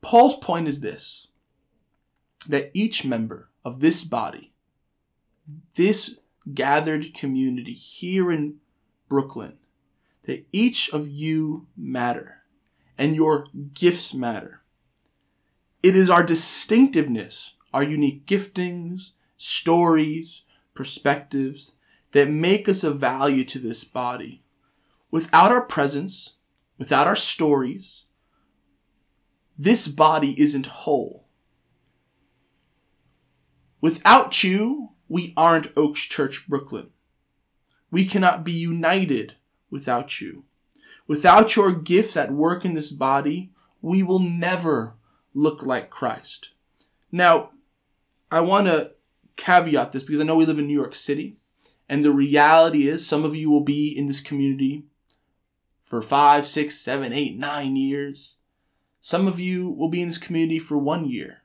Paul's 0.02 0.38
point 0.38 0.68
is 0.68 0.80
this 0.80 1.28
that 2.48 2.72
each 2.74 3.06
member 3.06 3.52
of 3.64 3.82
this 3.82 4.04
body, 4.04 4.52
this 5.76 6.18
gathered 6.56 7.14
community 7.14 7.74
here 7.74 8.32
in 8.32 8.56
Brooklyn, 9.08 9.60
that 10.24 10.48
each 10.52 10.90
of 10.90 11.08
you 11.08 11.68
matter 11.78 12.38
and 12.98 13.16
your 13.16 13.46
gifts 13.76 14.12
matter. 14.12 14.64
It 15.84 15.96
is 15.96 16.10
our 16.10 16.24
distinctiveness, 16.24 17.54
our 17.72 17.84
unique 17.84 18.26
giftings, 18.26 19.12
stories, 19.42 20.44
perspectives 20.76 21.74
that 22.12 22.30
make 22.30 22.70
us 22.70 22.84
of 22.84 23.00
value 23.00 23.44
to 23.44 23.58
this 23.58 23.84
body. 23.84 24.44
Without 25.10 25.52
our 25.52 25.66
presence, 25.66 26.34
without 26.78 27.08
our 27.08 27.16
stories, 27.16 28.04
this 29.58 29.88
body 29.88 30.40
isn't 30.40 30.68
whole. 30.68 31.26
Without 33.82 34.44
you, 34.44 34.90
we 35.10 35.34
aren't 35.36 35.76
Oaks 35.76 36.02
Church 36.02 36.48
Brooklyn. 36.48 36.92
We 37.90 38.06
cannot 38.06 38.44
be 38.44 38.52
united 38.52 39.34
without 39.72 40.22
you. 40.22 40.44
Without 41.08 41.56
your 41.56 41.72
gifts 41.72 42.16
at 42.16 42.32
work 42.32 42.64
in 42.64 42.76
this 42.76 42.92
body, 42.92 43.52
we 43.82 44.04
will 44.04 44.20
never 44.20 44.94
look 45.34 45.64
like 45.64 45.90
Christ. 45.90 46.52
Now, 47.12 47.52
I 48.32 48.42
want 48.42 48.68
to 48.68 48.92
caveat 49.42 49.92
this 49.92 50.04
because 50.04 50.22
I 50.22 50.24
know 50.24 50.36
we 50.36 50.46
live 50.46 50.60
in 50.60 50.68
New 50.68 50.80
York 50.80 50.96
City, 50.96 51.38
and 51.90 52.04
the 52.04 52.12
reality 52.12 52.88
is 52.88 53.06
some 53.06 53.26
of 53.26 53.36
you 53.36 53.50
will 53.50 53.64
be 53.64 53.88
in 53.88 54.06
this 54.06 54.22
community 54.22 54.86
for 55.82 56.02
five, 56.02 56.46
six, 56.46 56.78
seven, 56.78 57.12
eight, 57.12 57.38
nine 57.38 57.76
years. 57.76 58.38
Some 59.02 59.28
of 59.28 59.40
you 59.40 59.70
will 59.70 59.90
be 59.90 60.02
in 60.02 60.10
this 60.10 60.20
community 60.20 60.60
for 60.60 60.78
one 60.78 61.10
year, 61.10 61.42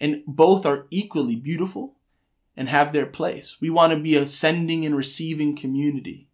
and 0.00 0.22
both 0.26 0.64
are 0.64 0.86
equally 0.90 1.34
beautiful 1.34 1.96
and 2.56 2.68
have 2.68 2.92
their 2.92 3.06
place. 3.06 3.56
We 3.60 3.68
want 3.68 3.92
to 3.92 3.98
be 3.98 4.14
a 4.14 4.28
sending 4.28 4.86
and 4.86 4.96
receiving 4.96 5.56
community 5.56 6.28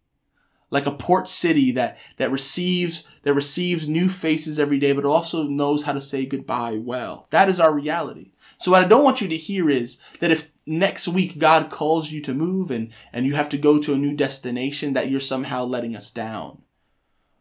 like 0.71 0.85
a 0.85 0.91
port 0.91 1.27
city 1.27 1.71
that 1.73 1.97
that 2.17 2.31
receives 2.31 3.05
that 3.23 3.33
receives 3.33 3.87
new 3.87 4.09
faces 4.09 4.57
every 4.57 4.79
day 4.79 4.93
but 4.93 5.05
also 5.05 5.43
knows 5.43 5.83
how 5.83 5.93
to 5.93 6.01
say 6.01 6.25
goodbye 6.25 6.79
well 6.81 7.27
that 7.29 7.49
is 7.49 7.59
our 7.59 7.73
reality 7.73 8.31
so 8.57 8.71
what 8.71 8.83
i 8.83 8.87
don't 8.87 9.03
want 9.03 9.21
you 9.21 9.27
to 9.27 9.37
hear 9.37 9.69
is 9.69 9.97
that 10.19 10.31
if 10.31 10.50
next 10.65 11.07
week 11.07 11.39
god 11.39 11.69
calls 11.69 12.11
you 12.11 12.21
to 12.21 12.33
move 12.33 12.69
and 12.71 12.91
and 13.11 13.25
you 13.25 13.33
have 13.33 13.49
to 13.49 13.57
go 13.57 13.79
to 13.79 13.93
a 13.93 13.97
new 13.97 14.15
destination 14.15 14.93
that 14.93 15.09
you're 15.09 15.19
somehow 15.19 15.63
letting 15.63 15.95
us 15.95 16.11
down. 16.11 16.61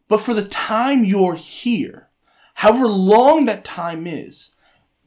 But 0.08 0.20
for 0.20 0.34
the 0.34 0.44
time 0.44 1.04
you're 1.04 1.36
here 1.36 2.08
however 2.54 2.86
long 2.86 3.46
that 3.46 3.64
time 3.64 4.06
is 4.06 4.50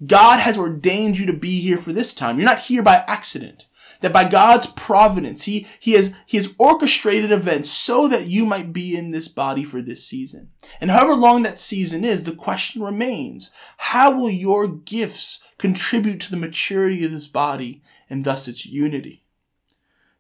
god 0.06 0.40
has 0.40 0.58
ordained 0.58 1.18
you 1.18 1.26
to 1.26 1.34
be 1.34 1.60
here 1.60 1.78
for 1.78 1.94
this 1.94 2.14
time. 2.14 2.38
You're 2.38 2.50
not 2.50 2.62
here 2.62 2.84
by 2.84 3.04
accident. 3.08 3.68
That 4.00 4.12
by 4.12 4.26
God's 4.26 4.66
providence, 4.66 5.44
He, 5.44 5.66
he, 5.80 5.94
has, 5.94 6.14
he 6.26 6.36
has 6.36 6.54
orchestrated 6.58 7.32
events 7.32 7.70
so 7.70 8.10
that 8.10 8.28
you 8.28 8.46
might 8.46 8.74
be 8.74 8.98
in 8.98 9.10
this 9.10 9.30
body 9.30 9.64
for 9.64 9.82
this 9.82 10.06
season. 10.06 10.50
And 10.82 10.92
however 10.92 11.14
long 11.14 11.44
that 11.44 11.58
season 11.58 12.04
is, 12.04 12.26
the 12.26 12.36
question 12.36 12.84
remains, 12.84 13.50
how 13.78 14.12
will 14.12 14.30
your 14.30 14.68
gifts 14.68 15.40
contribute 15.58 16.20
to 16.22 16.32
the 16.32 16.38
maturity 16.38 17.06
of 17.06 17.12
this 17.12 17.28
body 17.28 17.82
and 18.14 18.24
thus 18.24 18.48
its 18.48 18.64
unity? 18.64 19.24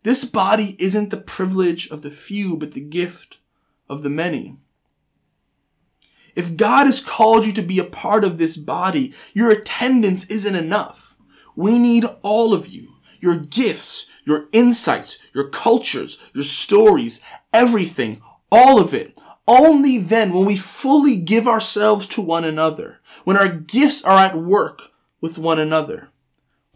This 0.01 0.25
body 0.25 0.75
isn't 0.79 1.11
the 1.11 1.17
privilege 1.17 1.87
of 1.89 2.01
the 2.01 2.09
few, 2.09 2.57
but 2.57 2.71
the 2.71 2.81
gift 2.81 3.37
of 3.87 4.01
the 4.01 4.09
many. 4.09 4.57
If 6.33 6.57
God 6.57 6.87
has 6.87 6.99
called 6.99 7.45
you 7.45 7.53
to 7.53 7.61
be 7.61 7.77
a 7.77 7.83
part 7.83 8.23
of 8.23 8.39
this 8.39 8.57
body, 8.57 9.13
your 9.35 9.51
attendance 9.51 10.25
isn't 10.25 10.55
enough. 10.55 11.15
We 11.55 11.77
need 11.77 12.05
all 12.23 12.55
of 12.55 12.67
you 12.67 12.89
your 13.19 13.37
gifts, 13.37 14.07
your 14.25 14.47
insights, 14.51 15.19
your 15.35 15.49
cultures, 15.49 16.17
your 16.33 16.43
stories, 16.43 17.21
everything, 17.53 18.23
all 18.51 18.81
of 18.81 18.91
it. 18.91 19.19
Only 19.47 19.99
then, 19.99 20.33
when 20.33 20.45
we 20.45 20.55
fully 20.55 21.17
give 21.17 21.47
ourselves 21.47 22.07
to 22.07 22.21
one 22.21 22.43
another, 22.43 23.01
when 23.23 23.37
our 23.37 23.49
gifts 23.49 24.03
are 24.03 24.17
at 24.17 24.35
work 24.35 24.81
with 25.21 25.37
one 25.37 25.59
another, 25.59 26.09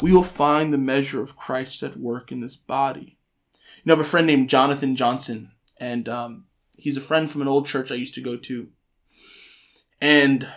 we 0.01 0.11
will 0.11 0.23
find 0.23 0.71
the 0.71 0.77
measure 0.77 1.21
of 1.21 1.37
Christ 1.37 1.81
at 1.83 1.97
work 1.97 2.31
in 2.31 2.41
this 2.41 2.55
body. 2.55 3.17
You 3.53 3.81
know, 3.85 3.93
I 3.93 3.97
have 3.97 4.05
a 4.05 4.09
friend 4.09 4.27
named 4.27 4.49
Jonathan 4.49 4.95
Johnson, 4.95 5.51
and 5.77 6.07
um, 6.07 6.45
he's 6.77 6.97
a 6.97 7.01
friend 7.01 7.29
from 7.29 7.41
an 7.41 7.47
old 7.47 7.65
church 7.65 7.91
I 7.91 7.95
used 7.95 8.13
to 8.15 8.21
go 8.21 8.37
to. 8.37 8.67
And 9.99 10.47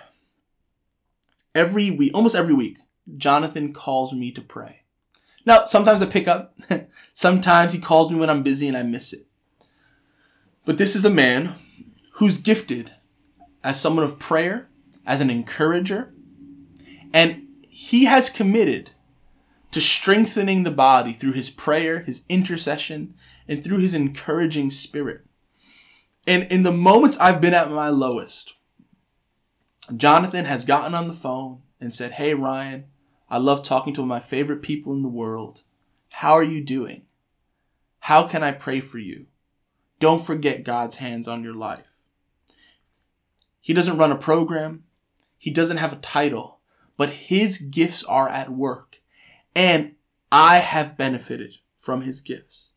every 1.54 1.90
week, 1.90 2.12
almost 2.14 2.34
every 2.34 2.54
week, 2.54 2.78
Jonathan 3.16 3.72
calls 3.72 4.12
me 4.12 4.30
to 4.32 4.42
pray. 4.42 4.82
Now, 5.46 5.66
sometimes 5.66 6.02
I 6.02 6.06
pick 6.06 6.28
up. 6.28 6.58
sometimes 7.14 7.72
he 7.72 7.78
calls 7.78 8.10
me 8.10 8.18
when 8.18 8.28
I'm 8.28 8.42
busy 8.42 8.68
and 8.68 8.76
I 8.76 8.82
miss 8.82 9.12
it. 9.14 9.26
But 10.66 10.76
this 10.76 10.94
is 10.94 11.06
a 11.06 11.10
man 11.10 11.54
who's 12.14 12.36
gifted 12.36 12.92
as 13.64 13.80
someone 13.80 14.04
of 14.04 14.18
prayer, 14.18 14.68
as 15.06 15.22
an 15.22 15.30
encourager, 15.30 16.12
and 17.12 17.46
he 17.68 18.04
has 18.04 18.28
committed 18.28 18.90
to 19.72 19.80
strengthening 19.80 20.62
the 20.62 20.70
body 20.70 21.12
through 21.12 21.32
his 21.32 21.50
prayer, 21.50 22.00
his 22.00 22.24
intercession, 22.28 23.14
and 23.46 23.62
through 23.62 23.78
his 23.78 23.94
encouraging 23.94 24.70
spirit. 24.70 25.24
And 26.26 26.44
in 26.44 26.62
the 26.62 26.72
moments 26.72 27.16
I've 27.18 27.40
been 27.40 27.54
at 27.54 27.70
my 27.70 27.88
lowest, 27.88 28.54
Jonathan 29.96 30.44
has 30.44 30.64
gotten 30.64 30.94
on 30.94 31.08
the 31.08 31.14
phone 31.14 31.62
and 31.80 31.94
said, 31.94 32.12
Hey, 32.12 32.34
Ryan, 32.34 32.86
I 33.28 33.38
love 33.38 33.62
talking 33.62 33.94
to 33.94 34.04
my 34.04 34.20
favorite 34.20 34.62
people 34.62 34.92
in 34.92 35.02
the 35.02 35.08
world. 35.08 35.62
How 36.10 36.32
are 36.32 36.42
you 36.42 36.62
doing? 36.62 37.02
How 38.00 38.26
can 38.26 38.42
I 38.42 38.52
pray 38.52 38.80
for 38.80 38.98
you? 38.98 39.26
Don't 40.00 40.24
forget 40.24 40.64
God's 40.64 40.96
hands 40.96 41.28
on 41.28 41.44
your 41.44 41.54
life. 41.54 41.96
He 43.60 43.72
doesn't 43.72 43.98
run 43.98 44.10
a 44.10 44.16
program. 44.16 44.84
He 45.38 45.50
doesn't 45.50 45.76
have 45.76 45.92
a 45.92 45.96
title, 45.96 46.58
but 46.96 47.10
his 47.10 47.58
gifts 47.58 48.02
are 48.04 48.28
at 48.28 48.50
work. 48.50 48.89
And 49.54 49.94
I 50.30 50.58
have 50.58 50.96
benefited 50.96 51.56
from 51.78 52.02
his 52.02 52.20
gifts. 52.20 52.68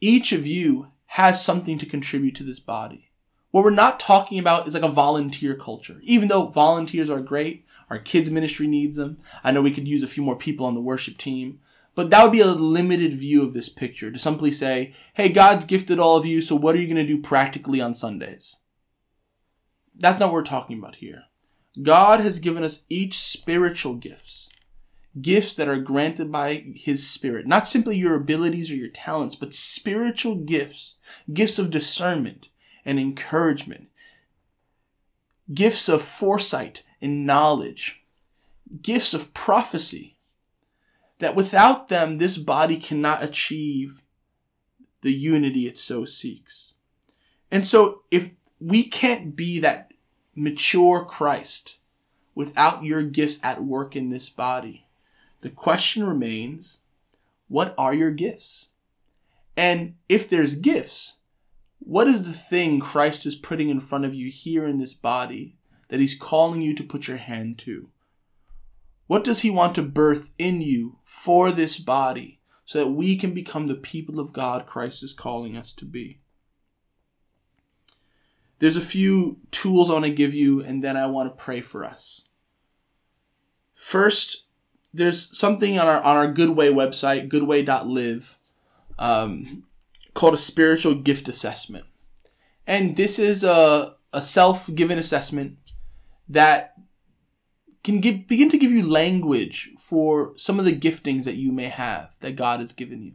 Each 0.00 0.32
of 0.32 0.46
you 0.46 0.88
has 1.06 1.44
something 1.44 1.78
to 1.78 1.86
contribute 1.86 2.34
to 2.36 2.42
this 2.42 2.60
body. 2.60 3.10
What 3.50 3.62
we're 3.64 3.70
not 3.70 4.00
talking 4.00 4.38
about 4.38 4.66
is 4.66 4.74
like 4.74 4.82
a 4.82 4.88
volunteer 4.88 5.54
culture. 5.54 6.00
Even 6.02 6.28
though 6.28 6.48
volunteers 6.48 7.08
are 7.08 7.20
great, 7.20 7.64
our 7.88 7.98
kids 7.98 8.30
ministry 8.30 8.66
needs 8.66 8.96
them. 8.96 9.18
I 9.44 9.52
know 9.52 9.62
we 9.62 9.70
could 9.70 9.86
use 9.86 10.02
a 10.02 10.08
few 10.08 10.22
more 10.22 10.36
people 10.36 10.66
on 10.66 10.74
the 10.74 10.80
worship 10.80 11.18
team. 11.18 11.60
But 11.94 12.10
that 12.10 12.22
would 12.24 12.32
be 12.32 12.40
a 12.40 12.46
limited 12.46 13.14
view 13.14 13.42
of 13.42 13.54
this 13.54 13.68
picture 13.68 14.10
to 14.10 14.18
simply 14.18 14.50
say, 14.50 14.92
hey, 15.14 15.28
God's 15.28 15.64
gifted 15.64 16.00
all 16.00 16.16
of 16.16 16.26
you, 16.26 16.40
so 16.40 16.56
what 16.56 16.74
are 16.74 16.80
you 16.80 16.92
going 16.92 16.96
to 16.96 17.06
do 17.06 17.22
practically 17.22 17.80
on 17.80 17.94
Sundays? 17.94 18.56
That's 19.94 20.18
not 20.18 20.26
what 20.26 20.34
we're 20.34 20.42
talking 20.42 20.78
about 20.78 20.96
here. 20.96 21.24
God 21.80 22.20
has 22.20 22.40
given 22.40 22.64
us 22.64 22.82
each 22.88 23.20
spiritual 23.20 23.94
gifts, 23.94 24.48
gifts 25.20 25.54
that 25.54 25.68
are 25.68 25.78
granted 25.78 26.30
by 26.30 26.64
His 26.74 27.08
Spirit. 27.08 27.46
Not 27.46 27.68
simply 27.68 27.96
your 27.96 28.14
abilities 28.14 28.70
or 28.70 28.74
your 28.74 28.88
talents, 28.88 29.36
but 29.36 29.54
spiritual 29.54 30.36
gifts, 30.36 30.94
gifts 31.32 31.58
of 31.58 31.70
discernment 31.70 32.48
and 32.84 32.98
encouragement, 32.98 33.88
gifts 35.52 35.88
of 35.88 36.02
foresight 36.02 36.82
and 37.00 37.26
knowledge, 37.26 38.02
gifts 38.82 39.14
of 39.14 39.32
prophecy, 39.34 40.16
that 41.18 41.36
without 41.36 41.88
them, 41.88 42.18
this 42.18 42.36
body 42.36 42.76
cannot 42.76 43.22
achieve 43.22 44.02
the 45.02 45.12
unity 45.12 45.66
it 45.66 45.78
so 45.78 46.04
seeks. 46.04 46.72
And 47.50 47.68
so, 47.68 48.02
if 48.10 48.34
we 48.58 48.84
can't 48.84 49.36
be 49.36 49.60
that 49.60 49.92
mature 50.34 51.04
Christ 51.04 51.78
without 52.34 52.82
your 52.82 53.02
gifts 53.02 53.38
at 53.42 53.62
work 53.62 53.94
in 53.94 54.08
this 54.08 54.28
body, 54.28 54.83
the 55.44 55.50
question 55.50 56.06
remains 56.06 56.78
what 57.48 57.74
are 57.76 57.92
your 57.92 58.10
gifts? 58.10 58.70
And 59.58 59.96
if 60.08 60.26
there's 60.26 60.54
gifts, 60.54 61.18
what 61.80 62.06
is 62.08 62.26
the 62.26 62.32
thing 62.32 62.80
Christ 62.80 63.26
is 63.26 63.36
putting 63.36 63.68
in 63.68 63.78
front 63.78 64.06
of 64.06 64.14
you 64.14 64.30
here 64.30 64.66
in 64.66 64.78
this 64.78 64.94
body 64.94 65.58
that 65.88 66.00
He's 66.00 66.18
calling 66.18 66.62
you 66.62 66.74
to 66.74 66.82
put 66.82 67.08
your 67.08 67.18
hand 67.18 67.58
to? 67.58 67.90
What 69.06 69.22
does 69.22 69.40
He 69.40 69.50
want 69.50 69.74
to 69.74 69.82
birth 69.82 70.30
in 70.38 70.62
you 70.62 70.96
for 71.04 71.52
this 71.52 71.78
body 71.78 72.40
so 72.64 72.78
that 72.78 72.90
we 72.92 73.14
can 73.14 73.34
become 73.34 73.66
the 73.66 73.74
people 73.74 74.18
of 74.18 74.32
God 74.32 74.64
Christ 74.64 75.02
is 75.02 75.12
calling 75.12 75.58
us 75.58 75.74
to 75.74 75.84
be. 75.84 76.20
There's 78.60 78.78
a 78.78 78.80
few 78.80 79.40
tools 79.50 79.90
I 79.90 79.92
want 79.92 80.06
to 80.06 80.10
give 80.10 80.32
you, 80.32 80.62
and 80.62 80.82
then 80.82 80.96
I 80.96 81.04
want 81.04 81.28
to 81.28 81.44
pray 81.44 81.60
for 81.60 81.84
us. 81.84 82.22
First, 83.74 84.43
there's 84.94 85.36
something 85.36 85.78
on 85.78 85.86
our 85.86 86.00
on 86.02 86.16
our 86.16 86.32
Goodway 86.32 86.72
website, 86.72 87.28
goodway.live, 87.28 88.38
um, 88.98 89.64
called 90.14 90.34
a 90.34 90.38
spiritual 90.38 90.94
gift 90.94 91.28
assessment. 91.28 91.84
And 92.66 92.96
this 92.96 93.18
is 93.18 93.44
a, 93.44 93.96
a 94.12 94.22
self-given 94.22 94.98
assessment 94.98 95.58
that 96.28 96.74
can 97.82 98.00
give, 98.00 98.26
begin 98.26 98.48
to 98.48 98.56
give 98.56 98.70
you 98.70 98.88
language 98.88 99.70
for 99.78 100.32
some 100.36 100.58
of 100.58 100.64
the 100.64 100.78
giftings 100.78 101.24
that 101.24 101.34
you 101.34 101.52
may 101.52 101.68
have 101.68 102.14
that 102.20 102.36
God 102.36 102.60
has 102.60 102.72
given 102.72 103.02
you. 103.02 103.12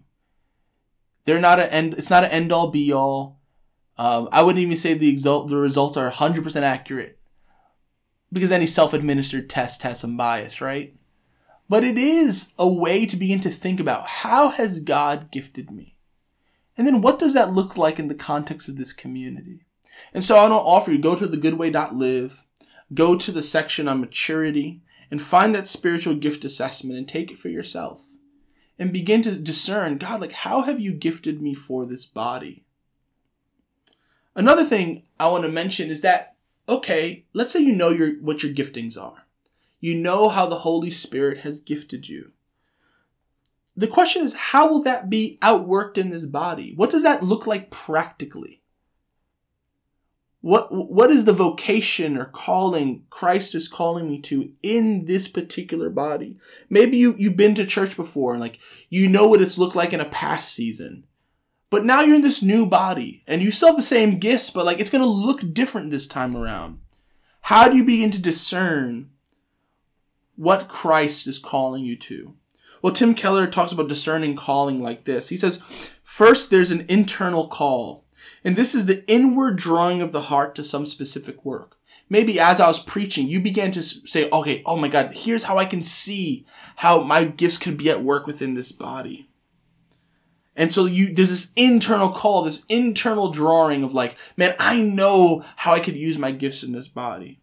They're 1.24 1.40
not 1.40 1.60
an 1.60 1.70
end. 1.70 1.94
It's 1.96 2.10
not 2.10 2.26
an 2.26 2.32
end 2.32 2.52
all 2.52 2.70
be 2.70 2.94
all. 2.94 3.40
Um, 3.98 4.30
I 4.32 4.44
wouldn't 4.44 4.62
even 4.62 4.78
say 4.78 4.94
the 4.94 5.10
exult, 5.10 5.50
the 5.50 5.58
results 5.58 5.98
are 5.98 6.12
100% 6.12 6.62
accurate 6.62 7.20
because 8.32 8.52
any 8.52 8.66
self-administered 8.66 9.50
test 9.50 9.84
has 9.84 10.00
some 10.00 10.16
bias, 10.16 10.62
right? 10.62 10.96
But 11.70 11.84
it 11.84 11.98
is 11.98 12.54
a 12.58 12.68
way 12.68 13.06
to 13.06 13.16
begin 13.16 13.42
to 13.42 13.50
think 13.50 13.80
about 13.80 14.08
how 14.08 14.50
has 14.50 14.80
God 14.80 15.32
gifted 15.32 15.70
me? 15.72 15.96
And 16.76 16.88
then 16.88 17.02
what 17.02 17.20
does 17.20 17.36
that 17.36 17.54
look 17.54 17.78
like 17.78 18.00
in 18.00 18.08
the 18.08 18.16
context 18.16 18.68
of 18.68 18.78
this 18.78 18.92
community? 18.92 19.66
And 20.14 20.24
so 20.24 20.44
I 20.44 20.48
to 20.48 20.56
offer 20.56 20.92
you 20.92 20.98
go 20.98 21.16
to 21.16 21.28
the 21.28 21.38
goodway.live 21.38 22.44
go 22.94 23.18
to 23.18 23.32
the 23.32 23.42
section 23.42 23.88
on 23.88 24.02
maturity 24.02 24.82
and 25.12 25.22
find 25.22 25.54
that 25.54 25.68
spiritual 25.68 26.16
gift 26.16 26.46
assessment 26.46 26.98
and 26.98 27.08
take 27.08 27.32
it 27.32 27.40
for 27.40 27.50
yourself. 27.50 28.04
And 28.78 28.94
begin 28.94 29.22
to 29.24 29.36
discern 29.36 29.98
God, 29.98 30.22
like, 30.22 30.32
how 30.32 30.62
have 30.62 30.80
you 30.80 30.94
gifted 30.94 31.42
me 31.42 31.54
for 31.54 31.86
this 31.86 32.06
body? 32.06 32.64
Another 34.36 34.64
thing 34.64 35.04
I 35.20 35.28
want 35.28 35.44
to 35.44 35.50
mention 35.50 35.90
is 35.90 36.00
that, 36.02 36.38
okay, 36.68 37.26
let's 37.34 37.52
say 37.52 37.60
you 37.60 37.74
know 37.74 37.90
your, 37.90 38.14
what 38.22 38.42
your 38.42 38.54
giftings 38.54 38.98
are. 38.98 39.26
You 39.80 39.96
know 39.96 40.30
how 40.30 40.46
the 40.46 40.60
Holy 40.60 40.90
Spirit 40.90 41.40
has 41.40 41.60
gifted 41.60 42.10
you. 42.10 42.32
The 43.76 43.88
question 43.88 44.24
is, 44.24 44.34
how 44.34 44.70
will 44.70 44.84
that 44.84 45.10
be 45.10 45.38
outworked 45.42 45.98
in 45.98 46.10
this 46.10 46.26
body? 46.26 46.74
What 46.76 46.90
does 46.90 47.04
that 47.04 47.24
look 47.24 47.48
like 47.48 47.72
practically? 47.72 48.62
What 50.42 50.70
what 50.72 51.12
is 51.12 51.26
the 51.26 51.34
vocation 51.34 52.18
or 52.18 52.26
calling 52.26 53.04
Christ 53.10 53.56
is 53.56 53.68
calling 53.68 54.08
me 54.08 54.22
to 54.22 54.52
in 54.64 55.06
this 55.06 55.28
particular 55.28 55.90
body? 55.90 56.38
Maybe 56.70 56.98
you 56.98 57.14
you've 57.18 57.36
been 57.36 57.56
to 57.56 57.66
church 57.66 57.98
before 57.98 58.32
and 58.32 58.42
like 58.42 58.60
you 58.90 59.10
know 59.10 59.28
what 59.28 59.42
it's 59.42 59.58
looked 59.58 59.76
like 59.76 59.92
in 59.92 60.00
a 60.00 60.06
past 60.06 60.54
season. 60.54 61.06
But 61.70 61.86
now 61.86 62.02
you're 62.02 62.16
in 62.16 62.22
this 62.22 62.42
new 62.42 62.66
body 62.66 63.24
and 63.28 63.42
you 63.42 63.52
still 63.52 63.70
have 63.70 63.78
the 63.78 63.82
same 63.82 64.18
gifts, 64.18 64.50
but 64.50 64.66
like 64.66 64.80
it's 64.80 64.90
to 64.90 65.06
look 65.06 65.54
different 65.54 65.92
this 65.92 66.08
time 66.08 66.36
around. 66.36 66.80
How 67.42 67.68
do 67.68 67.76
you 67.76 67.84
begin 67.84 68.12
to 68.12 68.20
discern 68.20 69.12
what 70.40 70.70
Christ 70.70 71.28
is 71.28 71.38
calling 71.38 71.84
you 71.84 71.98
to? 71.98 72.34
Well, 72.82 72.94
Tim 72.94 73.14
Keller 73.14 73.46
talks 73.46 73.74
about 73.74 73.90
discerning 73.90 74.38
calling 74.38 74.82
like 74.82 75.04
this. 75.04 75.28
He 75.28 75.36
says, 75.36 75.62
first, 76.02 76.50
there's 76.50 76.72
an 76.72 76.86
internal 76.88 77.50
call. 77.50 78.06
And 78.42 78.56
this 78.56 78.74
is 78.74 78.86
the 78.86 79.06
inward 79.12 79.58
drawing 79.58 80.02
of 80.02 80.14
the 80.14 80.22
heart 80.22 80.56
to 80.56 80.64
some 80.64 80.86
specific 80.86 81.44
work. 81.44 81.76
Maybe 82.08 82.40
as 82.40 82.62
I 82.62 82.68
was 82.68 82.80
preaching, 82.80 83.28
you 83.28 83.42
began 83.42 83.72
to 83.72 83.84
say, 83.84 84.30
okay, 84.32 84.64
oh 84.66 84.78
my 84.78 84.88
God, 84.88 85.12
here's 85.14 85.44
how 85.44 85.58
I 85.58 85.66
can 85.66 85.84
see 85.84 86.46
how 86.78 87.02
my 87.02 87.26
gifts 87.26 87.58
could 87.58 87.76
be 87.76 87.90
at 87.90 88.02
work 88.02 88.26
within 88.26 88.54
this 88.54 88.72
body. 88.72 89.30
And 90.56 90.74
so 90.74 90.86
you, 90.86 91.14
there's 91.14 91.32
this 91.32 91.52
internal 91.58 92.12
call, 92.12 92.44
this 92.44 92.64
internal 92.70 93.30
drawing 93.30 93.84
of 93.84 93.94
like, 93.94 94.16
man, 94.38 94.56
I 94.58 94.82
know 94.84 95.44
how 95.58 95.74
I 95.74 95.82
could 95.82 95.98
use 95.98 96.18
my 96.18 96.32
gifts 96.32 96.64
in 96.64 96.72
this 96.72 96.88
body. 96.88 97.42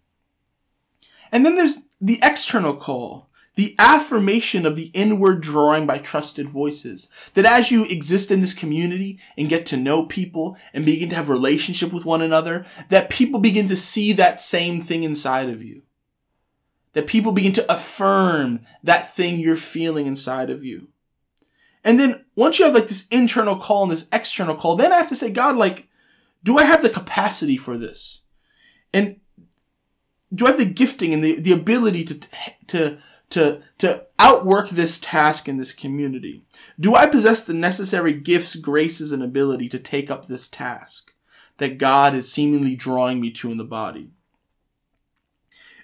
And 1.30 1.44
then 1.44 1.56
there's 1.56 1.85
the 2.00 2.18
external 2.22 2.76
call 2.76 3.26
the 3.56 3.74
affirmation 3.78 4.66
of 4.66 4.76
the 4.76 4.90
inward 4.92 5.40
drawing 5.40 5.86
by 5.86 5.98
trusted 5.98 6.48
voices. 6.48 7.08
That 7.34 7.46
as 7.46 7.70
you 7.70 7.84
exist 7.86 8.30
in 8.30 8.40
this 8.40 8.54
community 8.54 9.18
and 9.36 9.48
get 9.48 9.66
to 9.66 9.78
know 9.78 10.04
people 10.04 10.56
and 10.72 10.84
begin 10.84 11.08
to 11.08 11.16
have 11.16 11.30
relationship 11.30 11.92
with 11.92 12.04
one 12.04 12.22
another, 12.22 12.66
that 12.90 13.10
people 13.10 13.40
begin 13.40 13.66
to 13.68 13.76
see 13.76 14.12
that 14.12 14.40
same 14.40 14.80
thing 14.80 15.02
inside 15.02 15.48
of 15.48 15.62
you. 15.62 15.82
That 16.92 17.06
people 17.06 17.32
begin 17.32 17.54
to 17.54 17.72
affirm 17.72 18.60
that 18.82 19.14
thing 19.14 19.40
you're 19.40 19.56
feeling 19.56 20.06
inside 20.06 20.50
of 20.50 20.62
you. 20.62 20.88
And 21.82 21.98
then 21.98 22.24
once 22.34 22.58
you 22.58 22.66
have 22.66 22.74
like 22.74 22.88
this 22.88 23.06
internal 23.08 23.56
call 23.56 23.84
and 23.84 23.92
this 23.92 24.08
external 24.12 24.54
call, 24.54 24.76
then 24.76 24.92
I 24.92 24.96
have 24.96 25.08
to 25.08 25.16
say, 25.16 25.30
God, 25.30 25.56
like, 25.56 25.88
do 26.44 26.58
I 26.58 26.64
have 26.64 26.82
the 26.82 26.90
capacity 26.90 27.56
for 27.56 27.78
this? 27.78 28.20
And 28.92 29.20
do 30.34 30.46
I 30.46 30.50
have 30.50 30.58
the 30.58 30.64
gifting 30.64 31.14
and 31.14 31.22
the, 31.22 31.40
the 31.40 31.52
ability 31.52 32.04
to, 32.04 32.20
to, 32.68 32.98
to, 33.30 33.62
to 33.78 34.06
outwork 34.18 34.70
this 34.70 34.98
task 34.98 35.48
in 35.48 35.56
this 35.56 35.72
community? 35.72 36.44
Do 36.78 36.94
I 36.94 37.06
possess 37.06 37.44
the 37.44 37.54
necessary 37.54 38.12
gifts, 38.12 38.56
graces, 38.56 39.12
and 39.12 39.22
ability 39.22 39.68
to 39.70 39.78
take 39.78 40.10
up 40.10 40.26
this 40.26 40.48
task 40.48 41.12
that 41.58 41.78
God 41.78 42.14
is 42.14 42.30
seemingly 42.30 42.74
drawing 42.74 43.20
me 43.20 43.30
to 43.32 43.50
in 43.50 43.56
the 43.56 43.64
body? 43.64 44.10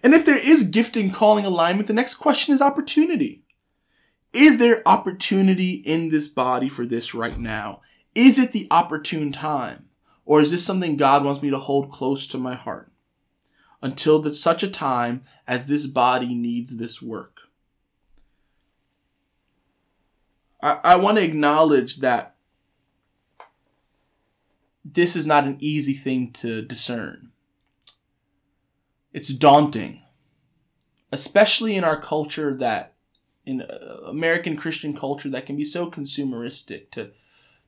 And 0.03 0.15
if 0.15 0.25
there 0.25 0.39
is 0.39 0.65
gifting, 0.65 1.13
calling, 1.13 1.45
alignment, 1.45 1.87
the 1.87 1.93
next 1.93 2.17
question 2.17 2.53
is 2.53 2.61
opportunity. 2.61 3.45
Is 4.33 4.59
there 4.59 4.83
opportunity 4.87 5.75
in 5.75 6.09
this 6.09 6.27
body 6.27 6.69
for 6.69 6.87
this 6.87 7.15
right 7.15 7.39
now? 7.39 7.83
Is 8.15 8.39
it 8.39 8.53
the 8.53 8.67
opportune 8.71 9.31
time? 9.31 9.89
Or 10.25 10.41
is 10.41 10.51
this 10.51 10.65
something 10.65 10.97
God 10.97 11.25
wants 11.25 11.43
me 11.43 11.51
to 11.51 11.59
hold 11.59 11.91
close 11.91 12.27
to 12.29 12.39
my 12.39 12.55
heart? 12.55 12.92
Until 13.83 14.21
the, 14.21 14.31
such 14.31 14.63
a 14.63 14.71
time 14.71 15.23
as 15.47 15.67
this 15.67 15.87
body 15.87 16.35
needs 16.35 16.77
this 16.77 17.03
work. 17.03 17.41
I, 20.63 20.79
I 20.85 20.97
want 20.97 21.19
to 21.19 21.25
acknowledge 21.25 21.99
that 21.99 22.37
this 24.85 25.17
is 25.17 25.27
not 25.27 25.45
an 25.45 25.57
easy 25.61 25.95
thing 25.95 26.33
to 26.33 26.63
discern. 26.63 27.31
It's 29.13 29.29
daunting, 29.29 30.03
especially 31.11 31.77
in 31.77 31.85
our 31.85 32.01
culture 32.01 32.57
that, 32.57 32.95
in 33.45 33.63
uh, 33.63 33.99
American 34.07 34.57
Christian 34.57 34.97
culture, 34.97 35.29
that 35.29 35.47
can 35.47 35.57
be 35.57 35.65
so 35.65 35.91
consumeristic 35.91 36.91
to, 36.93 37.11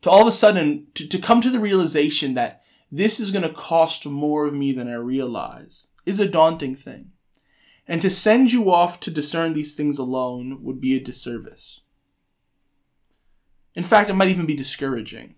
to 0.02 0.10
all 0.10 0.22
of 0.22 0.28
a 0.28 0.32
sudden 0.32 0.86
to, 0.94 1.06
to 1.06 1.18
come 1.18 1.40
to 1.40 1.50
the 1.50 1.60
realization 1.60 2.34
that 2.34 2.62
this 2.90 3.18
is 3.18 3.32
going 3.32 3.42
to 3.42 3.52
cost 3.52 4.06
more 4.06 4.46
of 4.46 4.54
me 4.54 4.72
than 4.72 4.88
I 4.88 4.94
realize 4.94 5.88
is 6.06 6.20
a 6.20 6.28
daunting 6.28 6.74
thing. 6.74 7.12
And 7.86 8.00
to 8.00 8.10
send 8.10 8.52
you 8.52 8.70
off 8.70 9.00
to 9.00 9.10
discern 9.10 9.52
these 9.52 9.74
things 9.74 9.98
alone 9.98 10.62
would 10.62 10.80
be 10.80 10.96
a 10.96 11.00
disservice. 11.00 11.80
In 13.74 13.82
fact, 13.82 14.08
it 14.08 14.14
might 14.14 14.28
even 14.28 14.46
be 14.46 14.54
discouraging 14.54 15.34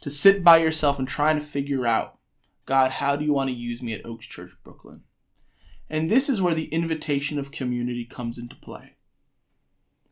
to 0.00 0.10
sit 0.10 0.44
by 0.44 0.58
yourself 0.58 0.98
and 0.98 1.08
try 1.08 1.32
to 1.32 1.40
figure 1.40 1.86
out, 1.86 2.18
God, 2.66 2.92
how 2.92 3.16
do 3.16 3.24
you 3.24 3.32
want 3.32 3.48
to 3.48 3.56
use 3.56 3.82
me 3.82 3.92
at 3.92 4.04
Oaks 4.04 4.26
Church, 4.26 4.52
Brooklyn? 4.62 5.02
And 5.88 6.10
this 6.10 6.28
is 6.28 6.42
where 6.42 6.54
the 6.54 6.66
invitation 6.66 7.38
of 7.38 7.50
community 7.50 8.04
comes 8.04 8.38
into 8.38 8.56
play. 8.56 8.96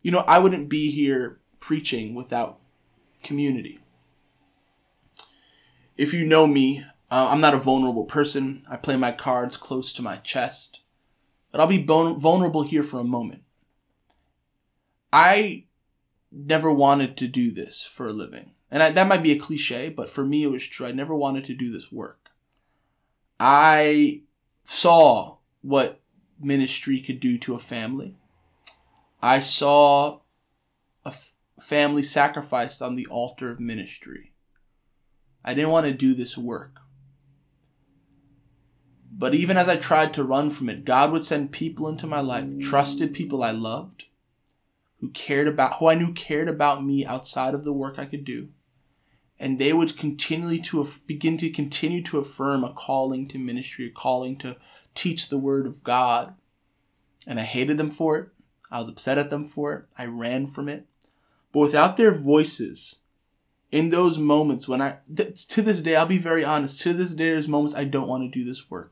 You 0.00 0.10
know, 0.10 0.24
I 0.26 0.38
wouldn't 0.38 0.68
be 0.68 0.90
here 0.90 1.40
preaching 1.60 2.14
without 2.14 2.60
community. 3.22 3.80
If 5.96 6.12
you 6.12 6.24
know 6.24 6.46
me, 6.46 6.84
uh, 7.12 7.28
I'm 7.30 7.42
not 7.42 7.52
a 7.52 7.58
vulnerable 7.58 8.04
person. 8.06 8.64
I 8.70 8.76
play 8.76 8.96
my 8.96 9.12
cards 9.12 9.58
close 9.58 9.92
to 9.92 10.02
my 10.02 10.16
chest. 10.16 10.80
But 11.50 11.60
I'll 11.60 11.66
be 11.66 11.76
bon- 11.76 12.18
vulnerable 12.18 12.62
here 12.62 12.82
for 12.82 12.98
a 12.98 13.04
moment. 13.04 13.42
I 15.12 15.66
never 16.32 16.72
wanted 16.72 17.18
to 17.18 17.28
do 17.28 17.50
this 17.50 17.82
for 17.82 18.08
a 18.08 18.14
living. 18.14 18.52
And 18.70 18.82
I, 18.82 18.90
that 18.92 19.06
might 19.06 19.22
be 19.22 19.32
a 19.32 19.38
cliche, 19.38 19.90
but 19.90 20.08
for 20.08 20.24
me 20.24 20.42
it 20.42 20.50
was 20.50 20.66
true. 20.66 20.86
I 20.86 20.92
never 20.92 21.14
wanted 21.14 21.44
to 21.44 21.54
do 21.54 21.70
this 21.70 21.92
work. 21.92 22.30
I 23.38 24.22
saw 24.64 25.36
what 25.60 26.00
ministry 26.40 26.98
could 27.02 27.20
do 27.20 27.36
to 27.40 27.54
a 27.54 27.58
family. 27.58 28.16
I 29.20 29.40
saw 29.40 30.20
a 31.04 31.08
f- 31.08 31.34
family 31.60 32.02
sacrificed 32.02 32.80
on 32.80 32.94
the 32.94 33.06
altar 33.08 33.50
of 33.50 33.60
ministry. 33.60 34.32
I 35.44 35.52
didn't 35.52 35.72
want 35.72 35.84
to 35.84 35.92
do 35.92 36.14
this 36.14 36.38
work. 36.38 36.81
But 39.14 39.34
even 39.34 39.58
as 39.58 39.68
I 39.68 39.76
tried 39.76 40.14
to 40.14 40.24
run 40.24 40.48
from 40.48 40.70
it, 40.70 40.86
God 40.86 41.12
would 41.12 41.24
send 41.24 41.52
people 41.52 41.86
into 41.86 42.06
my 42.06 42.20
life, 42.20 42.48
trusted 42.60 43.12
people 43.12 43.42
I 43.42 43.50
loved, 43.50 44.06
who 45.00 45.10
cared 45.10 45.48
about 45.48 45.74
who 45.74 45.88
I 45.88 45.94
knew 45.94 46.14
cared 46.14 46.48
about 46.48 46.82
me 46.82 47.04
outside 47.04 47.52
of 47.52 47.62
the 47.62 47.74
work 47.74 47.98
I 47.98 48.06
could 48.06 48.24
do. 48.24 48.48
And 49.38 49.58
they 49.58 49.72
would 49.72 49.98
continually 49.98 50.60
to 50.60 50.88
begin 51.06 51.36
to 51.38 51.50
continue 51.50 52.02
to 52.04 52.18
affirm 52.18 52.64
a 52.64 52.72
calling 52.72 53.28
to 53.28 53.38
ministry, 53.38 53.86
a 53.86 53.90
calling 53.90 54.38
to 54.38 54.56
teach 54.94 55.28
the 55.28 55.38
word 55.38 55.66
of 55.66 55.84
God. 55.84 56.34
And 57.26 57.38
I 57.38 57.44
hated 57.44 57.76
them 57.76 57.90
for 57.90 58.16
it. 58.18 58.28
I 58.70 58.80
was 58.80 58.88
upset 58.88 59.18
at 59.18 59.28
them 59.28 59.44
for 59.44 59.74
it. 59.74 59.84
I 59.98 60.06
ran 60.06 60.46
from 60.46 60.68
it. 60.68 60.86
But 61.52 61.60
without 61.60 61.96
their 61.96 62.14
voices, 62.14 63.00
in 63.70 63.88
those 63.88 64.18
moments 64.18 64.68
when 64.68 64.80
I, 64.80 64.98
th- 65.14 65.46
to 65.48 65.62
this 65.62 65.82
day, 65.82 65.96
I'll 65.96 66.06
be 66.06 66.18
very 66.18 66.44
honest, 66.44 66.80
to 66.82 66.92
this 66.92 67.14
day, 67.14 67.30
there's 67.30 67.48
moments 67.48 67.74
I 67.74 67.84
don't 67.84 68.08
want 68.08 68.22
to 68.22 68.38
do 68.38 68.44
this 68.44 68.70
work. 68.70 68.91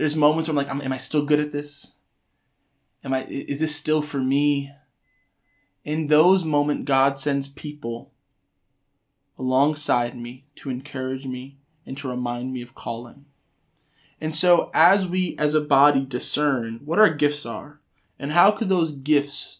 There's 0.00 0.16
moments 0.16 0.48
where 0.48 0.58
I'm 0.58 0.66
like, 0.66 0.86
am 0.86 0.92
I 0.94 0.96
still 0.96 1.26
good 1.26 1.40
at 1.40 1.52
this? 1.52 1.92
Am 3.04 3.12
I, 3.12 3.26
is 3.26 3.60
this 3.60 3.76
still 3.76 4.00
for 4.00 4.16
me? 4.16 4.72
In 5.84 6.06
those 6.06 6.42
moments, 6.42 6.84
God 6.86 7.18
sends 7.18 7.48
people 7.48 8.10
alongside 9.38 10.16
me 10.16 10.46
to 10.54 10.70
encourage 10.70 11.26
me 11.26 11.58
and 11.84 11.98
to 11.98 12.08
remind 12.08 12.50
me 12.50 12.62
of 12.62 12.74
calling. 12.74 13.26
And 14.22 14.34
so, 14.34 14.70
as 14.72 15.06
we 15.06 15.36
as 15.38 15.52
a 15.52 15.60
body 15.60 16.06
discern 16.06 16.80
what 16.86 16.98
our 16.98 17.12
gifts 17.12 17.44
are 17.44 17.80
and 18.18 18.32
how 18.32 18.52
could 18.52 18.70
those 18.70 18.92
gifts 18.92 19.58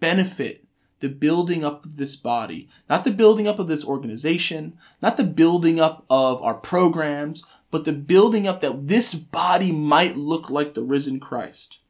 benefit 0.00 0.64
the 1.00 1.10
building 1.10 1.62
up 1.62 1.84
of 1.84 1.96
this 1.96 2.16
body, 2.16 2.70
not 2.88 3.04
the 3.04 3.10
building 3.10 3.46
up 3.46 3.58
of 3.58 3.68
this 3.68 3.84
organization, 3.84 4.78
not 5.02 5.18
the 5.18 5.24
building 5.24 5.78
up 5.78 6.06
of 6.08 6.40
our 6.42 6.54
programs, 6.54 7.42
but 7.74 7.84
the 7.84 7.92
building 7.92 8.46
up 8.46 8.60
that 8.60 8.86
this 8.86 9.14
body 9.14 9.72
might 9.72 10.16
look 10.16 10.48
like 10.48 10.74
the 10.74 10.82
risen 10.84 11.18
Christ. 11.18 11.80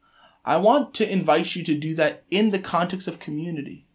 I 0.43 0.57
want 0.57 0.95
to 0.95 1.07
invite 1.07 1.55
you 1.55 1.63
to 1.63 1.75
do 1.75 1.93
that 1.93 2.23
in 2.31 2.49
the 2.49 2.57
context 2.57 3.07
of 3.07 3.19
community. 3.19 3.85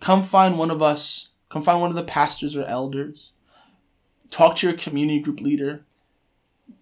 Come 0.00 0.22
find 0.22 0.56
one 0.56 0.70
of 0.70 0.80
us, 0.80 1.28
come 1.50 1.60
find 1.60 1.78
one 1.78 1.90
of 1.90 1.96
the 1.96 2.04
pastors 2.04 2.56
or 2.56 2.64
elders, 2.64 3.32
talk 4.30 4.56
to 4.56 4.66
your 4.66 4.78
community 4.78 5.20
group 5.20 5.40
leader, 5.40 5.84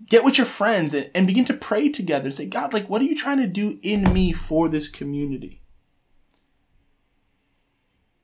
get 0.08 0.22
with 0.22 0.38
your 0.38 0.46
friends 0.46 0.94
and, 0.94 1.10
and 1.16 1.26
begin 1.26 1.46
to 1.46 1.54
pray 1.54 1.88
together. 1.88 2.30
Say, 2.30 2.46
God, 2.46 2.72
like, 2.72 2.88
what 2.88 3.02
are 3.02 3.06
you 3.06 3.16
trying 3.16 3.38
to 3.38 3.48
do 3.48 3.80
in 3.82 4.12
me 4.12 4.32
for 4.32 4.68
this 4.68 4.86
community? 4.86 5.62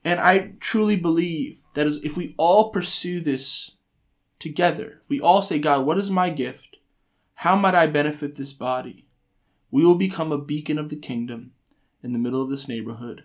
And 0.04 0.20
I 0.20 0.52
truly 0.60 0.94
believe 0.94 1.64
that 1.74 1.88
if 2.04 2.16
we 2.16 2.36
all 2.38 2.70
pursue 2.70 3.18
this 3.18 3.72
together, 4.40 5.00
we 5.08 5.20
all 5.20 5.42
say, 5.42 5.60
God, 5.60 5.86
what 5.86 5.98
is 5.98 6.10
my 6.10 6.30
gift? 6.30 6.78
How 7.34 7.54
might 7.54 7.74
I 7.74 7.86
benefit 7.86 8.34
this 8.34 8.52
body? 8.52 9.06
We 9.70 9.84
will 9.84 9.94
become 9.94 10.32
a 10.32 10.38
beacon 10.38 10.78
of 10.78 10.88
the 10.88 10.96
kingdom 10.96 11.52
in 12.02 12.12
the 12.12 12.18
middle 12.18 12.42
of 12.42 12.50
this 12.50 12.66
neighborhood. 12.66 13.24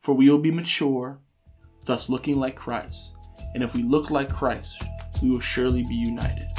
For 0.00 0.14
we 0.14 0.28
will 0.28 0.38
be 0.38 0.50
mature, 0.50 1.20
thus 1.84 2.08
looking 2.10 2.40
like 2.40 2.56
Christ. 2.56 3.12
And 3.54 3.62
if 3.62 3.74
we 3.74 3.84
look 3.84 4.10
like 4.10 4.34
Christ, 4.34 4.82
we 5.22 5.30
will 5.30 5.40
surely 5.40 5.84
be 5.84 5.94
united. 5.94 6.51